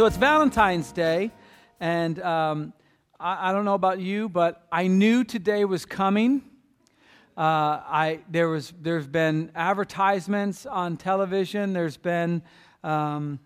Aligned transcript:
So 0.00 0.06
it's 0.06 0.16
Valentine's 0.16 0.92
Day, 0.92 1.30
and 1.78 2.18
um, 2.22 2.72
I, 3.20 3.50
I, 3.50 3.52
don't 3.52 3.66
know 3.66 3.74
about 3.74 3.98
you, 4.00 4.30
but 4.30 4.66
I 4.72 4.86
knew 4.86 5.24
today 5.24 5.66
was 5.66 5.84
coming. 5.84 6.40
Uh, 7.36 7.84
I 7.84 8.20
there 8.30 8.48
was 8.48 8.72
there's 8.80 9.06
been 9.06 9.50
advertisements 9.54 10.64
on 10.64 10.96
television. 10.96 11.74
There's 11.74 11.98
been 11.98 12.40
um, 12.82 13.40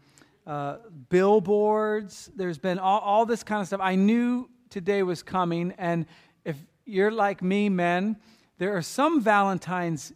uh, 0.47 0.77
billboards. 1.09 2.31
There's 2.37 2.59
been 2.59 2.79
all, 2.79 3.01
all 3.01 3.27
this 3.27 3.43
kind 3.43 3.61
of 3.61 3.67
stuff. 3.67 3.81
I 3.83 3.97
knew 3.97 4.49
today 4.71 5.03
was 5.03 5.25
coming, 5.25 5.75
and 5.77 6.07
if 6.45 6.57
you're 6.85 7.11
like 7.11 7.43
me, 7.43 7.69
men, 7.69 8.17
there 8.59 8.77
are 8.77 8.83
some 8.83 9.21
Valentine's 9.21 10.13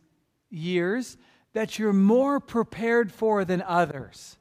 years 0.51 1.17
that 1.55 1.81
you're 1.81 1.93
more 1.93 2.39
prepared 2.39 3.11
for 3.11 3.45
than 3.45 3.61
others. 3.63 4.37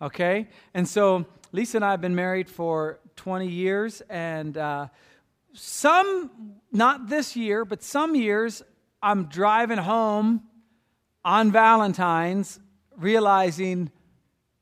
Okay? 0.00 0.48
And 0.72 0.88
so 0.88 1.26
Lisa 1.52 1.76
and 1.76 1.84
I 1.84 1.90
have 1.90 2.00
been 2.00 2.14
married 2.14 2.48
for 2.48 2.98
20 3.16 3.46
years, 3.46 4.00
and 4.08 4.56
uh, 4.56 4.88
some, 5.52 6.30
not 6.72 7.08
this 7.10 7.36
year, 7.36 7.66
but 7.66 7.82
some 7.82 8.14
years, 8.14 8.62
I'm 9.02 9.24
driving 9.24 9.76
home 9.76 10.44
on 11.24 11.52
Valentine's 11.52 12.58
realizing, 12.96 13.90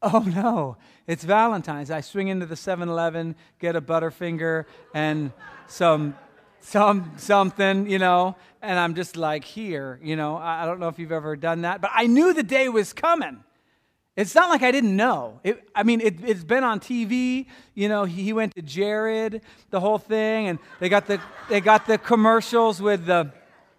oh 0.03 0.25
no, 0.27 0.77
it's 1.07 1.23
Valentine's. 1.23 1.93
I 1.93 2.01
swing 2.01 2.27
into 2.27 2.47
the 2.47 2.57
7 2.57 2.89
Eleven, 2.89 3.37
get 3.61 3.77
a 3.77 3.81
Butterfinger 3.81 4.65
and 4.93 5.33
some 5.69 6.17
some 6.63 7.13
something, 7.17 7.89
you 7.89 7.99
know, 7.99 8.37
and 8.61 8.79
I'm 8.79 8.95
just 8.95 9.17
like 9.17 9.45
here, 9.45 9.99
you 10.03 10.15
know. 10.15 10.37
I, 10.37 10.63
I 10.63 10.67
don't 10.67 10.79
know 10.79 10.89
if 10.89 10.99
you've 10.99 11.13
ever 11.13 11.35
done 11.35 11.63
that, 11.63 11.81
but 11.81 11.91
I 11.95 12.07
knew 12.07 12.35
the 12.35 12.43
day 12.43 12.69
was 12.69 12.93
coming. 12.93 13.45
It's 14.21 14.35
not 14.35 14.51
like 14.51 14.63
I 14.63 14.71
didn't 14.71 14.95
know. 14.95 15.41
It, 15.43 15.67
I 15.75 15.83
mean, 15.83 16.03
it, 16.03 16.21
has 16.21 16.45
been 16.45 16.63
on 16.63 16.79
TV. 16.79 17.47
You 17.75 17.89
know, 17.89 18.05
he, 18.05 18.23
he, 18.23 18.33
went 18.35 18.55
to 18.55 18.61
Jared, 18.61 19.41
the 19.71 19.81
whole 19.81 19.97
thing, 19.97 20.49
and 20.49 20.59
they 20.79 20.91
got 20.91 21.07
the 21.07 21.19
they 21.49 21.63
got 21.63 21.87
the 21.87 21.97
commercials 21.97 22.83
with 22.83 23.07
the, 23.07 23.33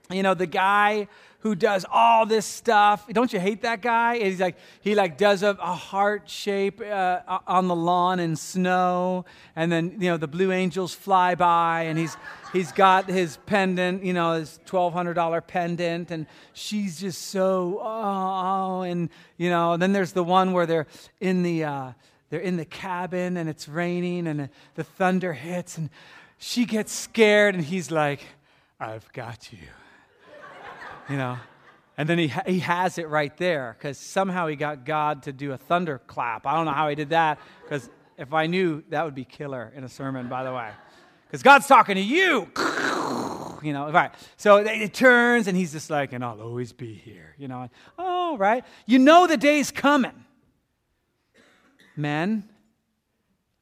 you 0.10 0.24
know, 0.24 0.34
the 0.34 0.48
guy 0.48 1.08
who 1.42 1.56
does 1.56 1.86
all 1.92 2.26
this 2.26 2.46
stuff. 2.46 3.08
Don't 3.08 3.34
you 3.34 3.40
hate 3.40 3.64
that 3.64 3.82
guy? 3.82 4.16
And 4.16 4.28
he's 4.28 4.40
like, 4.40 4.58
he 4.82 4.94
like 4.96 5.18
does 5.18 5.42
a, 5.44 5.50
a 5.60 5.74
heart 5.74 6.30
shape 6.30 6.82
uh, 6.82 7.20
on 7.48 7.68
the 7.68 7.76
lawn 7.76 8.20
in 8.20 8.36
snow, 8.36 9.26
and 9.56 9.72
then 9.72 9.98
you 10.00 10.10
know 10.10 10.18
the 10.18 10.28
blue 10.28 10.52
angels 10.52 10.94
fly 10.94 11.36
by, 11.36 11.84
and 11.84 11.98
he's 11.98 12.16
he's 12.54 12.72
got 12.72 13.10
his 13.10 13.38
pendant, 13.46 14.04
you 14.04 14.14
know, 14.14 14.34
his 14.34 14.60
twelve 14.66 14.94
hundred 14.94 15.16
dollar 15.16 15.42
pendant, 15.42 16.12
and 16.12 16.28
she's 16.54 17.00
just 17.00 17.24
so 17.30 17.80
oh, 17.82 18.82
and 18.82 19.10
you 19.38 19.50
know. 19.50 19.78
then 19.78 19.94
there's 19.94 20.14
the 20.14 20.24
one 20.24 20.54
where 20.54 20.68
they're 20.68 20.88
in 21.20 21.42
the 21.42 21.64
uh, 21.64 21.92
they're 22.30 22.40
in 22.40 22.58
the 22.58 22.66
cabin 22.66 23.36
and 23.36 23.50
it's 23.50 23.68
raining 23.68 24.28
and 24.28 24.50
the 24.76 24.84
thunder 24.84 25.34
hits 25.34 25.78
and 25.78 25.90
she 26.38 26.66
gets 26.66 26.92
scared 26.92 27.56
and 27.56 27.64
he's 27.64 27.90
like, 27.90 28.22
"I've 28.80 29.12
got 29.12 29.52
you." 29.52 29.68
You 31.12 31.18
know. 31.18 31.38
And 31.98 32.10
then 32.10 32.18
he, 32.18 32.32
he 32.48 32.60
has 32.60 32.98
it 32.98 33.10
right 33.10 33.36
there 33.38 33.76
because 33.78 33.98
somehow 33.98 34.48
he 34.48 34.56
got 34.56 34.86
God 34.86 35.24
to 35.24 35.34
do 35.34 35.52
a 35.52 35.58
thunderclap. 35.58 36.48
I 36.48 36.56
don't 36.56 36.66
know 36.66 36.72
how 36.72 36.88
he 36.90 36.96
did 36.96 37.10
that 37.10 37.38
because 37.64 37.90
if 38.18 38.34
I 38.34 38.48
knew, 38.48 38.84
that 38.90 39.04
would 39.04 39.14
be 39.14 39.26
killer 39.26 39.72
in 39.76 39.84
a 39.84 39.90
sermon, 39.90 40.30
by 40.30 40.44
the 40.44 40.54
way. 40.54 40.70
Because 41.28 41.44
God's 41.44 41.68
talking 41.68 41.96
to 41.96 42.02
you. 42.02 42.50
You 43.64 43.74
know, 43.74 43.92
right. 43.92 44.12
So 44.38 44.58
it 44.58 44.92
turns 44.92 45.48
and 45.48 45.56
he's 45.56 45.72
just 45.72 45.92
like, 45.92 46.14
and 46.14 46.26
I'll 46.26 46.42
always 46.42 46.74
be 46.74 46.96
here. 46.96 47.36
You 47.38 47.48
know, 47.48 47.70
oh, 48.00 48.36
right. 48.36 48.66
You 48.88 48.98
know 48.98 49.28
the 49.28 49.38
day's 49.38 49.70
coming. 49.70 50.26
Men, 51.96 52.50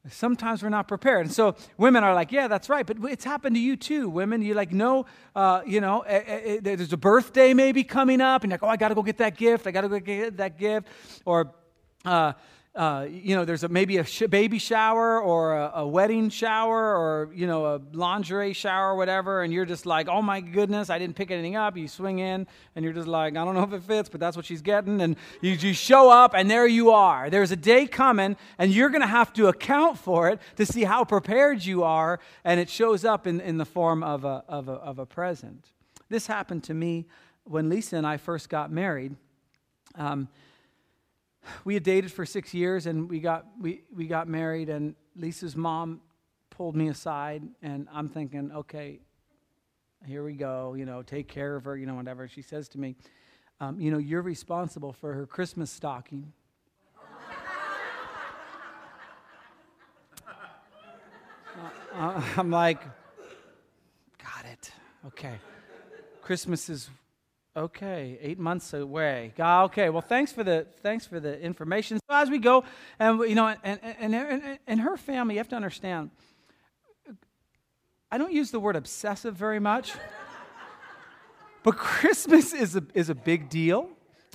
Sometimes 0.09 0.64
we're 0.64 0.70
not 0.70 0.88
prepared. 0.88 1.28
And 1.28 1.34
so 1.34 1.56
women 1.78 2.03
are 2.03 2.14
like, 2.14 2.31
yeah, 2.31 2.47
that's 2.47 2.70
right. 2.70 2.86
But 2.86 2.97
it's 3.09 3.24
happened 3.24 3.56
to 3.56 3.59
you 3.59 3.75
too. 3.75 4.09
Women, 4.09 4.42
you 4.42 4.53
like, 4.53 4.72
no, 4.72 5.06
uh, 5.36 5.62
you 5.66 5.81
know, 5.81 6.02
eh, 6.02 6.22
eh, 6.25 6.58
eh, 6.66 6.75
there's 6.75 6.94
a 6.94 6.97
birthday 6.97 7.53
maybe 7.53 7.84
coming 7.84 8.22
up, 8.22 8.44
and 8.44 8.52
you're 8.52 8.56
like, 8.56 8.64
oh, 8.64 8.68
I 8.68 8.78
got 8.78 8.90
to 8.90 8.96
go 8.96 9.03
get 9.03 9.18
that 9.18 9.38
gift. 9.38 9.68
I 9.68 9.72
got 9.72 9.81
to 9.81 9.90
go 9.90 10.00
get 10.00 10.38
that 10.38 10.58
gift. 10.58 10.88
Or, 11.25 11.53
uh, 12.06 12.34
uh, 12.79 13.06
you 13.12 13.35
know, 13.35 13.44
there's 13.44 13.66
a, 13.66 13.67
maybe 13.67 13.97
a 13.97 14.06
sh- 14.06 14.23
baby 14.29 14.57
shower 14.57 15.22
or 15.22 15.53
a, 15.53 15.72
a, 15.75 15.85
wedding 15.85 16.29
shower 16.29 16.95
or, 16.95 17.29
you 17.34 17.45
know, 17.45 17.66
a 17.66 17.81
lingerie 17.91 18.53
shower 18.53 18.91
or 18.91 18.95
whatever, 18.95 19.44
and 19.44 19.51
you're 19.51 19.66
just 19.66 19.85
like, 19.85 20.07
oh 20.07 20.22
my 20.22 20.40
goodness, 20.40 20.90
I 20.90 20.97
didn't 20.97 21.17
pick 21.17 21.29
anything 21.29 21.57
up. 21.57 21.75
You 21.75 21.90
swing 21.90 22.19
in, 22.19 22.47
and 22.78 22.85
you're 22.85 22.94
just 22.94 23.06
like, 23.09 23.35
I 23.35 23.44
don't 23.44 23.53
know 23.53 23.63
if 23.63 23.73
it 23.73 23.84
fits, 23.84 24.07
but 24.07 24.22
that's 24.22 24.38
what 24.38 24.45
she's 24.45 24.62
getting. 24.62 25.01
And 25.01 25.17
you, 25.41 25.51
you 25.51 25.73
show 25.73 26.09
up, 26.09 26.34
and 26.34 26.50
there 26.50 26.66
you 26.66 26.91
are. 26.91 27.29
There's 27.29 27.51
a 27.51 27.57
day 27.57 27.85
coming, 27.85 28.38
and 28.57 28.72
you're 28.72 28.88
going 28.88 29.01
to 29.01 29.07
have 29.07 29.34
to 29.34 29.47
account 29.47 29.97
for 29.97 30.29
it 30.29 30.40
to 30.56 30.66
see 30.66 30.85
how 30.85 31.03
prepared 31.03 31.66
you 31.66 31.84
are, 31.84 32.22
and 32.46 32.61
it 32.61 32.69
shows 32.69 33.03
up 33.03 33.28
in, 33.28 33.41
in 33.41 33.57
the 33.57 33.66
form 33.66 34.03
of 34.03 34.23
a, 34.23 34.46
of, 34.47 34.69
a, 34.69 34.75
of 34.75 35.00
a 35.00 35.06
present. 35.06 35.66
This 36.07 36.28
happened 36.28 36.63
to 36.63 36.73
me 36.73 37.07
when 37.44 37.67
Lisa 37.67 37.97
and 37.97 38.07
I 38.07 38.16
first 38.16 38.47
got 38.47 38.72
married. 38.72 39.17
Um, 39.96 40.29
we 41.63 41.73
had 41.73 41.83
dated 41.83 42.11
for 42.11 42.25
six 42.25 42.53
years 42.53 42.85
and 42.85 43.09
we 43.09 43.19
got, 43.19 43.45
we, 43.59 43.83
we 43.95 44.07
got 44.07 44.27
married, 44.27 44.69
and 44.69 44.95
Lisa's 45.15 45.55
mom 45.55 46.01
pulled 46.49 46.75
me 46.75 46.89
aside, 46.89 47.43
and 47.61 47.87
I'm 47.93 48.09
thinking, 48.09 48.51
okay, 48.51 48.99
here 50.05 50.23
we 50.23 50.33
go, 50.33 50.75
you 50.75 50.85
know, 50.85 51.01
take 51.01 51.27
care 51.27 51.55
of 51.55 51.65
her, 51.65 51.77
you 51.77 51.85
know, 51.85 51.95
whatever. 51.95 52.27
She 52.27 52.41
says 52.41 52.69
to 52.69 52.79
me, 52.79 52.95
um, 53.59 53.79
you 53.79 53.91
know, 53.91 53.97
you're 53.97 54.21
responsible 54.21 54.93
for 54.93 55.13
her 55.13 55.25
Christmas 55.25 55.69
stocking. 55.69 56.31
uh, 60.27 60.31
uh 61.93 62.23
I'm 62.37 62.51
like, 62.51 62.81
got 64.17 64.45
it. 64.51 64.71
Okay. 65.07 65.39
Christmas 66.21 66.69
is 66.69 66.89
Okay, 67.57 68.19
eight 68.21 68.37
months 68.37 68.73
away. 68.73 69.33
Okay, 69.39 69.89
well, 69.89 70.01
thanks 70.01 70.31
for 70.31 70.43
the 70.43 70.67
thanks 70.83 71.07
for 71.07 71.19
the 71.19 71.39
information. 71.41 71.99
So 72.09 72.15
as 72.15 72.29
we 72.29 72.37
go, 72.37 72.63
and 72.99 73.19
you 73.21 73.33
know, 73.33 73.47
and 73.63 73.79
and 73.83 74.13
and, 74.13 74.59
and 74.67 74.81
her 74.81 74.97
family, 74.97 75.35
you 75.35 75.39
have 75.39 75.49
to 75.49 75.55
understand. 75.55 76.11
I 78.11 78.17
don't 78.19 78.31
use 78.33 78.51
the 78.51 78.59
word 78.59 78.75
obsessive 78.75 79.35
very 79.35 79.59
much, 79.59 79.93
but 81.63 81.75
Christmas 81.75 82.53
is 82.53 82.75
a 82.75 82.83
is 82.93 83.09
a 83.09 83.15
big 83.15 83.49
deal. 83.49 83.89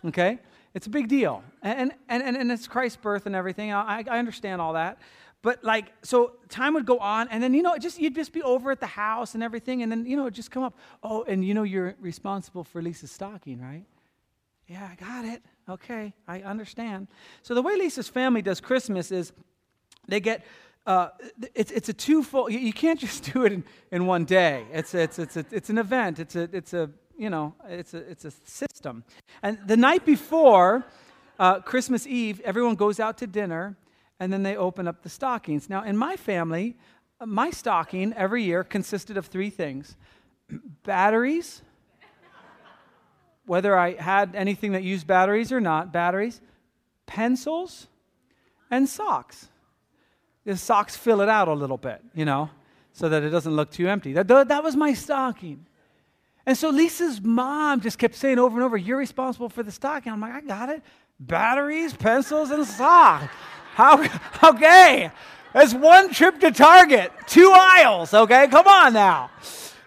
Okay, 0.04 0.40
it's 0.74 0.88
a 0.88 0.90
big 0.90 1.06
deal, 1.06 1.44
and 1.62 1.92
and 2.08 2.22
and, 2.22 2.36
and 2.36 2.50
it's 2.50 2.66
Christ's 2.66 2.96
birth 2.96 3.26
and 3.26 3.36
everything. 3.36 3.72
I, 3.72 4.02
I 4.10 4.18
understand 4.18 4.60
all 4.60 4.72
that, 4.72 4.98
but 5.44 5.62
like, 5.62 5.92
so 6.02 6.32
time 6.48 6.72
would 6.72 6.86
go 6.86 6.98
on, 6.98 7.28
and 7.28 7.42
then, 7.42 7.52
you 7.52 7.62
know, 7.62 7.76
just 7.76 8.00
you'd 8.00 8.14
just 8.14 8.32
be 8.32 8.42
over 8.42 8.70
at 8.70 8.80
the 8.80 8.86
house 8.86 9.34
and 9.34 9.42
everything, 9.42 9.82
and 9.82 9.92
then, 9.92 10.06
you 10.06 10.16
know, 10.16 10.30
just 10.30 10.50
come 10.50 10.62
up. 10.62 10.74
Oh, 11.02 11.22
and 11.24 11.44
you 11.44 11.52
know, 11.52 11.64
you're 11.64 11.94
responsible 12.00 12.64
for 12.64 12.80
Lisa's 12.80 13.10
stocking, 13.10 13.60
right? 13.60 13.84
Yeah, 14.66 14.88
I 14.90 14.94
got 14.94 15.26
it. 15.26 15.42
Okay, 15.68 16.14
I 16.26 16.40
understand. 16.40 17.08
So 17.42 17.54
the 17.54 17.60
way 17.60 17.76
Lisa's 17.76 18.08
family 18.08 18.40
does 18.40 18.58
Christmas 18.62 19.12
is 19.12 19.34
they 20.08 20.18
get 20.18 20.46
uh, 20.86 21.08
it's, 21.54 21.70
it's 21.70 21.90
a 21.90 21.92
twofold. 21.92 22.50
You, 22.50 22.58
you 22.58 22.72
can't 22.72 22.98
just 22.98 23.30
do 23.30 23.44
it 23.44 23.52
in, 23.52 23.64
in 23.92 24.06
one 24.06 24.24
day. 24.24 24.64
It's, 24.72 24.94
it's, 24.94 25.18
it's, 25.18 25.36
it's 25.36 25.68
an 25.68 25.76
event. 25.76 26.18
It's 26.20 26.36
a, 26.36 26.48
it's 26.52 26.72
a, 26.72 26.90
you 27.18 27.28
know, 27.28 27.54
it's 27.68 27.92
a, 27.92 27.98
it's 27.98 28.24
a 28.24 28.32
system. 28.44 29.04
And 29.42 29.58
the 29.66 29.76
night 29.76 30.06
before 30.06 30.86
uh, 31.38 31.60
Christmas 31.60 32.06
Eve, 32.06 32.40
everyone 32.44 32.76
goes 32.76 32.98
out 32.98 33.18
to 33.18 33.26
dinner 33.26 33.76
and 34.24 34.32
then 34.32 34.42
they 34.42 34.56
open 34.56 34.88
up 34.88 35.02
the 35.02 35.10
stockings. 35.10 35.68
Now, 35.68 35.84
in 35.84 35.98
my 35.98 36.16
family, 36.16 36.76
my 37.24 37.50
stocking 37.50 38.14
every 38.14 38.42
year 38.42 38.64
consisted 38.64 39.18
of 39.18 39.26
three 39.26 39.50
things 39.50 39.96
batteries, 40.82 41.60
whether 43.44 43.76
I 43.76 43.92
had 43.92 44.34
anything 44.34 44.72
that 44.72 44.82
used 44.82 45.06
batteries 45.06 45.52
or 45.52 45.60
not, 45.60 45.92
batteries, 45.92 46.40
pencils, 47.04 47.86
and 48.70 48.88
socks. 48.88 49.48
The 50.46 50.56
socks 50.56 50.96
fill 50.96 51.20
it 51.20 51.28
out 51.28 51.48
a 51.48 51.52
little 51.52 51.76
bit, 51.76 52.02
you 52.14 52.24
know, 52.24 52.48
so 52.94 53.10
that 53.10 53.22
it 53.22 53.28
doesn't 53.28 53.54
look 53.54 53.70
too 53.70 53.88
empty. 53.88 54.14
That, 54.14 54.28
that 54.28 54.64
was 54.64 54.74
my 54.74 54.94
stocking. 54.94 55.66
And 56.46 56.56
so 56.56 56.70
Lisa's 56.70 57.20
mom 57.20 57.82
just 57.82 57.98
kept 57.98 58.14
saying 58.14 58.38
over 58.38 58.56
and 58.56 58.64
over, 58.64 58.78
You're 58.78 58.98
responsible 58.98 59.50
for 59.50 59.62
the 59.62 59.70
stocking. 59.70 60.12
I'm 60.12 60.20
like, 60.20 60.32
I 60.32 60.40
got 60.40 60.70
it. 60.70 60.82
Batteries, 61.20 61.92
pencils, 61.92 62.50
and 62.50 62.66
socks. 62.66 63.32
How, 63.74 64.02
okay. 64.50 65.10
That's 65.52 65.74
one 65.74 66.12
trip 66.12 66.40
to 66.40 66.50
Target, 66.50 67.12
two 67.26 67.52
aisles, 67.54 68.12
okay? 68.12 68.48
Come 68.48 68.66
on 68.66 68.92
now. 68.92 69.30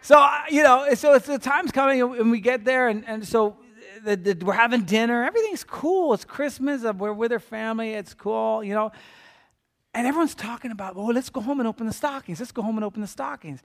So, 0.01 0.17
uh, 0.17 0.43
you 0.49 0.63
know, 0.63 0.93
so 0.93 1.13
it's 1.13 1.25
the 1.25 1.37
time's 1.39 1.71
coming 1.71 2.01
and 2.01 2.31
we 2.31 2.39
get 2.39 2.63
there, 2.63 2.87
and, 2.87 3.03
and 3.05 3.27
so 3.27 3.57
the, 4.03 4.15
the, 4.15 4.45
we're 4.45 4.53
having 4.53 4.83
dinner. 4.83 5.25
Everything's 5.25 5.65
cool. 5.65 6.13
It's 6.13 6.23
Christmas. 6.23 6.85
Uh, 6.85 6.93
we're 6.93 7.11
with 7.11 7.33
our 7.33 7.39
family. 7.39 7.93
It's 7.93 8.13
cool, 8.13 8.63
you 8.63 8.73
know. 8.73 8.91
And 9.93 10.07
everyone's 10.07 10.35
talking 10.35 10.71
about, 10.71 10.95
well, 10.95 11.07
let's 11.07 11.29
go 11.29 11.41
home 11.41 11.59
and 11.59 11.67
open 11.67 11.87
the 11.87 11.93
stockings. 11.93 12.39
Let's 12.39 12.51
go 12.51 12.61
home 12.61 12.77
and 12.77 12.85
open 12.85 13.01
the 13.01 13.07
stockings. 13.07 13.61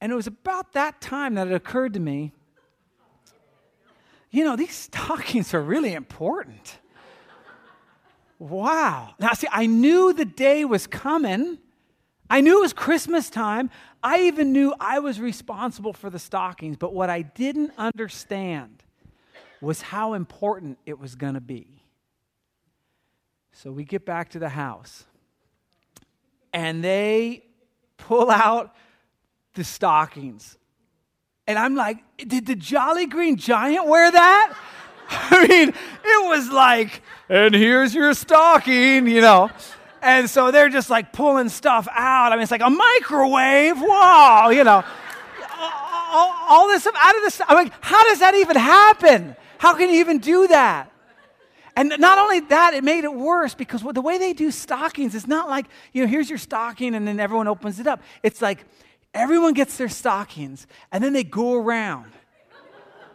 And 0.00 0.12
it 0.12 0.14
was 0.14 0.26
about 0.26 0.74
that 0.74 1.00
time 1.00 1.34
that 1.34 1.48
it 1.48 1.54
occurred 1.54 1.94
to 1.94 2.00
me 2.00 2.32
you 4.36 4.44
know, 4.44 4.54
these 4.54 4.74
stockings 4.74 5.54
are 5.54 5.62
really 5.62 5.94
important. 5.94 6.78
Wow. 8.38 9.14
Now, 9.18 9.32
see, 9.32 9.48
I 9.50 9.66
knew 9.66 10.12
the 10.12 10.24
day 10.24 10.64
was 10.64 10.86
coming. 10.86 11.58
I 12.28 12.40
knew 12.40 12.58
it 12.58 12.62
was 12.62 12.72
Christmas 12.72 13.30
time. 13.30 13.70
I 14.02 14.22
even 14.22 14.52
knew 14.52 14.74
I 14.80 14.98
was 14.98 15.20
responsible 15.20 15.92
for 15.92 16.10
the 16.10 16.18
stockings. 16.18 16.76
But 16.76 16.92
what 16.92 17.10
I 17.10 17.22
didn't 17.22 17.72
understand 17.78 18.82
was 19.60 19.80
how 19.82 20.14
important 20.14 20.78
it 20.86 20.98
was 20.98 21.14
going 21.14 21.34
to 21.34 21.40
be. 21.40 21.82
So 23.52 23.72
we 23.72 23.84
get 23.84 24.04
back 24.04 24.30
to 24.30 24.38
the 24.38 24.50
house, 24.50 25.06
and 26.52 26.84
they 26.84 27.42
pull 27.96 28.30
out 28.30 28.74
the 29.54 29.64
stockings. 29.64 30.58
And 31.46 31.58
I'm 31.58 31.74
like, 31.74 31.98
did 32.18 32.44
the 32.46 32.54
Jolly 32.54 33.06
Green 33.06 33.36
Giant 33.36 33.86
wear 33.86 34.10
that? 34.10 34.54
I 35.10 35.46
mean, 35.46 35.68
it 35.68 36.28
was 36.28 36.50
like, 36.50 37.02
and 37.28 37.54
here's 37.54 37.94
your 37.94 38.14
stocking, 38.14 39.06
you 39.06 39.20
know. 39.20 39.50
And 40.02 40.28
so 40.30 40.50
they're 40.50 40.68
just 40.68 40.90
like 40.90 41.12
pulling 41.12 41.48
stuff 41.48 41.88
out. 41.90 42.32
I 42.32 42.36
mean, 42.36 42.42
it's 42.42 42.50
like 42.50 42.60
a 42.60 42.70
microwave. 42.70 43.80
Wow, 43.80 44.50
you 44.50 44.64
know. 44.64 44.84
All, 45.58 46.34
all 46.48 46.68
this 46.68 46.82
stuff 46.82 46.94
out 46.96 47.16
of 47.16 47.22
this. 47.22 47.40
I'm 47.46 47.56
like, 47.56 47.72
how 47.80 48.04
does 48.04 48.20
that 48.20 48.34
even 48.34 48.56
happen? 48.56 49.36
How 49.58 49.74
can 49.74 49.90
you 49.90 50.00
even 50.00 50.18
do 50.18 50.46
that? 50.48 50.92
And 51.76 51.92
not 51.98 52.18
only 52.18 52.40
that, 52.40 52.72
it 52.72 52.82
made 52.82 53.04
it 53.04 53.12
worse 53.12 53.54
because 53.54 53.82
the 53.82 54.00
way 54.00 54.16
they 54.16 54.32
do 54.32 54.50
stockings 54.50 55.14
is 55.14 55.26
not 55.26 55.48
like, 55.48 55.66
you 55.92 56.02
know, 56.02 56.08
here's 56.08 56.30
your 56.30 56.38
stocking 56.38 56.94
and 56.94 57.06
then 57.06 57.20
everyone 57.20 57.48
opens 57.48 57.78
it 57.78 57.86
up. 57.86 58.00
It's 58.22 58.40
like 58.40 58.64
everyone 59.12 59.52
gets 59.52 59.76
their 59.76 59.90
stockings 59.90 60.66
and 60.90 61.04
then 61.04 61.12
they 61.12 61.22
go 61.22 61.54
around 61.54 62.12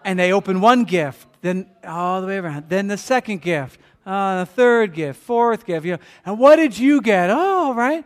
and 0.06 0.20
they 0.20 0.32
open 0.32 0.62
one 0.62 0.84
gift, 0.84 1.28
then 1.42 1.70
all 1.84 2.22
the 2.22 2.28
way 2.28 2.38
around, 2.38 2.70
then 2.70 2.88
the 2.88 2.98
second 2.98 3.42
gift, 3.42 3.80
uh, 4.06 4.40
the 4.40 4.46
third 4.46 4.94
gift, 4.94 5.20
fourth 5.20 5.66
gift, 5.66 5.86
you 5.86 5.94
know. 5.94 6.00
And 6.26 6.40
what 6.40 6.56
did 6.56 6.78
you 6.78 7.02
get? 7.02 7.30
Oh, 7.32 7.74
right. 7.74 8.06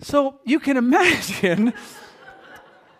So 0.00 0.40
you 0.44 0.58
can 0.60 0.76
imagine 0.86 1.72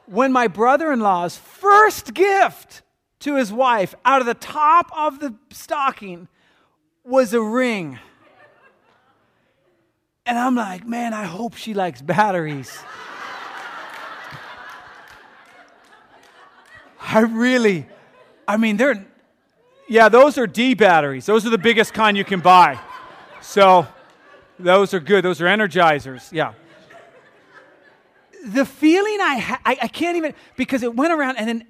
when 0.07 0.33
my 0.33 0.49
brother 0.49 0.93
in 0.93 1.01
law's 1.01 1.37
first 1.37 2.15
gift 2.15 2.83
to 3.21 3.37
his 3.37 3.53
wife 3.53 3.95
out 4.05 4.21
of 4.21 4.27
the 4.27 4.35
top 4.35 4.91
of 4.97 5.19
the 5.21 5.35
stocking 5.51 6.29
was 7.05 7.33
a 7.35 7.41
ring. 7.43 7.99
And 10.25 10.39
I'm 10.39 10.55
like, 10.57 10.87
man, 10.87 11.15
I 11.15 11.25
hope 11.25 11.55
she 11.55 11.73
likes 11.73 12.03
batteries. 12.03 12.77
I 17.01 17.21
really, 17.21 17.87
I 18.49 18.57
mean, 18.57 18.77
they're, 18.77 19.07
yeah, 19.89 20.09
those 20.09 20.39
are 20.39 20.47
D 20.47 20.75
batteries. 20.75 21.27
Those 21.27 21.47
are 21.47 21.51
the 21.51 21.59
biggest 21.59 21.95
kind 21.95 22.17
you 22.17 22.25
can 22.25 22.41
buy. 22.41 22.79
So 23.41 23.87
those 24.59 24.95
are 24.95 25.01
good. 25.01 25.25
Those 25.25 25.41
are 25.41 25.47
energizers. 25.47 26.33
Yeah. 26.33 26.55
The 28.45 28.65
feeling 28.65 29.19
I, 29.21 29.39
ha- 29.39 29.61
I, 29.65 29.79
I 29.83 29.89
can't 29.89 30.17
even, 30.17 30.35
because 30.57 30.83
it 30.83 30.95
went 30.95 31.13
around 31.13 31.37
and 31.37 31.49
then, 31.49 31.67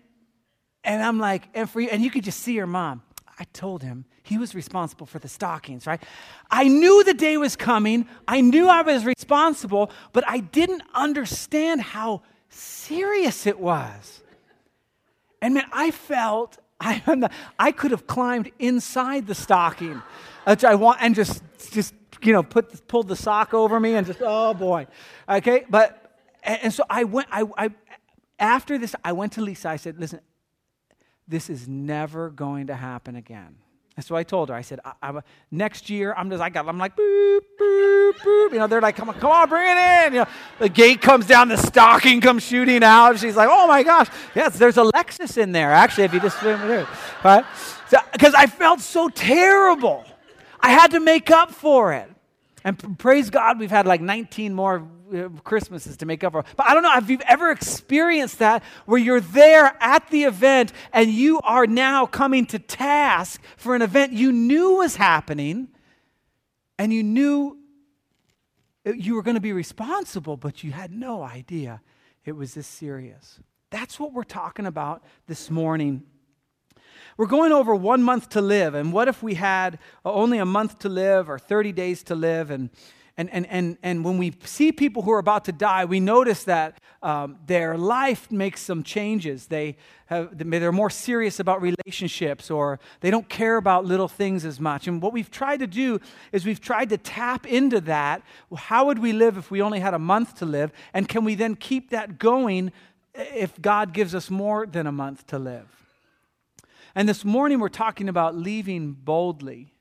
and 0.84 1.02
I'm 1.02 1.18
like, 1.18 1.48
and, 1.54 1.68
for 1.68 1.80
you, 1.80 1.88
and 1.88 2.02
you 2.02 2.10
could 2.10 2.24
just 2.24 2.40
see 2.40 2.52
your 2.54 2.66
mom. 2.66 3.02
I 3.38 3.44
told 3.52 3.82
him 3.82 4.06
he 4.22 4.38
was 4.38 4.54
responsible 4.54 5.06
for 5.06 5.18
the 5.18 5.28
stockings, 5.28 5.86
right? 5.86 6.02
I 6.50 6.68
knew 6.68 7.04
the 7.04 7.14
day 7.14 7.36
was 7.36 7.54
coming. 7.54 8.08
I 8.26 8.40
knew 8.40 8.68
I 8.68 8.82
was 8.82 9.04
responsible, 9.04 9.90
but 10.12 10.24
I 10.26 10.40
didn't 10.40 10.82
understand 10.94 11.82
how 11.82 12.22
serious 12.48 13.46
it 13.46 13.60
was. 13.60 14.22
And 15.42 15.54
man, 15.54 15.66
I 15.70 15.90
felt 15.90 16.58
I, 16.80 17.28
I 17.58 17.72
could 17.72 17.90
have 17.90 18.06
climbed 18.06 18.50
inside 18.58 19.26
the 19.26 19.34
stocking, 19.34 20.02
which 20.46 20.64
I 20.64 20.74
want, 20.74 20.98
and 21.00 21.14
just, 21.14 21.42
just 21.70 21.94
you 22.22 22.32
know, 22.32 22.42
put 22.42 22.86
pulled 22.88 23.08
the 23.08 23.16
sock 23.16 23.54
over 23.54 23.80
me 23.80 23.94
and 23.94 24.06
just, 24.06 24.20
oh 24.22 24.54
boy, 24.54 24.86
okay. 25.28 25.64
But 25.68 26.18
and 26.42 26.72
so 26.72 26.84
I 26.88 27.04
went. 27.04 27.28
I, 27.30 27.44
I 27.56 27.70
after 28.38 28.78
this, 28.78 28.94
I 29.04 29.12
went 29.12 29.32
to 29.32 29.40
Lisa. 29.40 29.70
I 29.70 29.76
said, 29.76 29.98
listen, 29.98 30.20
this 31.26 31.48
is 31.50 31.66
never 31.66 32.30
going 32.30 32.66
to 32.68 32.74
happen 32.74 33.16
again. 33.16 33.56
And 33.96 34.04
so 34.04 34.14
I 34.14 34.24
told 34.24 34.50
her, 34.50 34.54
I 34.54 34.60
said, 34.60 34.80
I, 35.02 35.20
next 35.50 35.88
year, 35.88 36.12
I'm 36.14 36.28
just, 36.28 36.42
I 36.42 36.50
got, 36.50 36.68
I'm 36.68 36.76
like, 36.76 36.94
boop, 36.94 37.40
boop, 37.58 38.12
boop. 38.12 38.52
You 38.52 38.58
know, 38.58 38.66
they're 38.66 38.82
like, 38.82 38.94
come 38.94 39.08
on, 39.08 39.18
come 39.18 39.30
on, 39.30 39.48
bring 39.48 39.66
it 39.66 40.06
in. 40.06 40.12
You 40.12 40.18
know, 40.20 40.26
the 40.58 40.68
gate 40.68 41.00
comes 41.00 41.26
down, 41.26 41.48
the 41.48 41.56
stocking 41.56 42.20
comes 42.20 42.42
shooting 42.42 42.82
out. 42.82 43.18
She's 43.18 43.36
like, 43.36 43.48
oh 43.50 43.66
my 43.66 43.82
gosh. 43.82 44.08
Yes, 44.34 44.58
there's 44.58 44.76
a 44.76 44.82
Lexus 44.82 45.38
in 45.38 45.52
there, 45.52 45.72
actually, 45.72 46.04
if 46.04 46.12
you 46.12 46.20
just 46.20 46.38
swim 46.38 46.60
it. 46.70 46.86
Right? 47.24 47.44
Because 48.12 48.32
so, 48.32 48.38
I 48.38 48.46
felt 48.46 48.80
so 48.80 49.08
terrible. 49.08 50.04
I 50.60 50.72
had 50.72 50.90
to 50.90 51.00
make 51.00 51.30
up 51.30 51.50
for 51.50 51.94
it. 51.94 52.10
And 52.66 52.98
praise 52.98 53.30
God, 53.30 53.60
we've 53.60 53.70
had 53.70 53.86
like 53.86 54.00
19 54.00 54.52
more 54.52 54.88
uh, 55.14 55.28
Christmases 55.44 55.96
to 55.98 56.04
make 56.04 56.24
up 56.24 56.32
for. 56.32 56.44
But 56.56 56.66
I 56.66 56.74
don't 56.74 56.82
know 56.82 56.96
if 56.96 57.08
you've 57.08 57.20
ever 57.20 57.52
experienced 57.52 58.40
that 58.40 58.64
where 58.86 58.98
you're 58.98 59.20
there 59.20 59.76
at 59.80 60.10
the 60.10 60.24
event 60.24 60.72
and 60.92 61.08
you 61.08 61.38
are 61.44 61.68
now 61.68 62.06
coming 62.06 62.44
to 62.46 62.58
task 62.58 63.40
for 63.56 63.76
an 63.76 63.82
event 63.82 64.14
you 64.14 64.32
knew 64.32 64.78
was 64.78 64.96
happening 64.96 65.68
and 66.76 66.92
you 66.92 67.04
knew 67.04 67.56
you 68.84 69.14
were 69.14 69.22
going 69.22 69.36
to 69.36 69.40
be 69.40 69.52
responsible, 69.52 70.36
but 70.36 70.64
you 70.64 70.72
had 70.72 70.90
no 70.90 71.22
idea 71.22 71.80
it 72.24 72.32
was 72.32 72.54
this 72.54 72.66
serious. 72.66 73.38
That's 73.70 74.00
what 74.00 74.12
we're 74.12 74.24
talking 74.24 74.66
about 74.66 75.04
this 75.28 75.52
morning. 75.52 76.02
We're 77.16 77.26
going 77.26 77.50
over 77.50 77.74
one 77.74 78.02
month 78.02 78.28
to 78.30 78.42
live, 78.42 78.74
and 78.74 78.92
what 78.92 79.08
if 79.08 79.22
we 79.22 79.34
had 79.34 79.78
only 80.04 80.36
a 80.36 80.44
month 80.44 80.80
to 80.80 80.90
live 80.90 81.30
or 81.30 81.38
30 81.38 81.72
days 81.72 82.02
to 82.04 82.14
live? 82.14 82.50
And, 82.50 82.68
and, 83.16 83.30
and, 83.32 83.46
and, 83.46 83.78
and 83.82 84.04
when 84.04 84.18
we 84.18 84.34
see 84.44 84.70
people 84.70 85.00
who 85.00 85.10
are 85.12 85.18
about 85.18 85.46
to 85.46 85.52
die, 85.52 85.86
we 85.86 85.98
notice 85.98 86.44
that 86.44 86.78
um, 87.02 87.38
their 87.46 87.78
life 87.78 88.30
makes 88.30 88.60
some 88.60 88.82
changes. 88.82 89.46
They 89.46 89.78
have, 90.06 90.36
they're 90.36 90.72
more 90.72 90.90
serious 90.90 91.40
about 91.40 91.62
relationships 91.62 92.50
or 92.50 92.80
they 93.00 93.10
don't 93.10 93.30
care 93.30 93.56
about 93.56 93.86
little 93.86 94.08
things 94.08 94.44
as 94.44 94.60
much. 94.60 94.86
And 94.86 95.00
what 95.00 95.14
we've 95.14 95.30
tried 95.30 95.60
to 95.60 95.66
do 95.66 95.98
is 96.32 96.44
we've 96.44 96.60
tried 96.60 96.90
to 96.90 96.98
tap 96.98 97.46
into 97.46 97.80
that. 97.82 98.20
How 98.54 98.84
would 98.84 98.98
we 98.98 99.14
live 99.14 99.38
if 99.38 99.50
we 99.50 99.62
only 99.62 99.80
had 99.80 99.94
a 99.94 99.98
month 99.98 100.34
to 100.40 100.44
live? 100.44 100.70
And 100.92 101.08
can 101.08 101.24
we 101.24 101.34
then 101.34 101.56
keep 101.56 101.88
that 101.90 102.18
going 102.18 102.72
if 103.14 103.58
God 103.62 103.94
gives 103.94 104.14
us 104.14 104.28
more 104.28 104.66
than 104.66 104.86
a 104.86 104.92
month 104.92 105.26
to 105.28 105.38
live? 105.38 105.85
And 106.96 107.06
this 107.06 107.26
morning 107.26 107.60
we're 107.60 107.68
talking 107.68 108.08
about 108.08 108.34
leaving 108.34 108.92
boldly. 108.92 109.74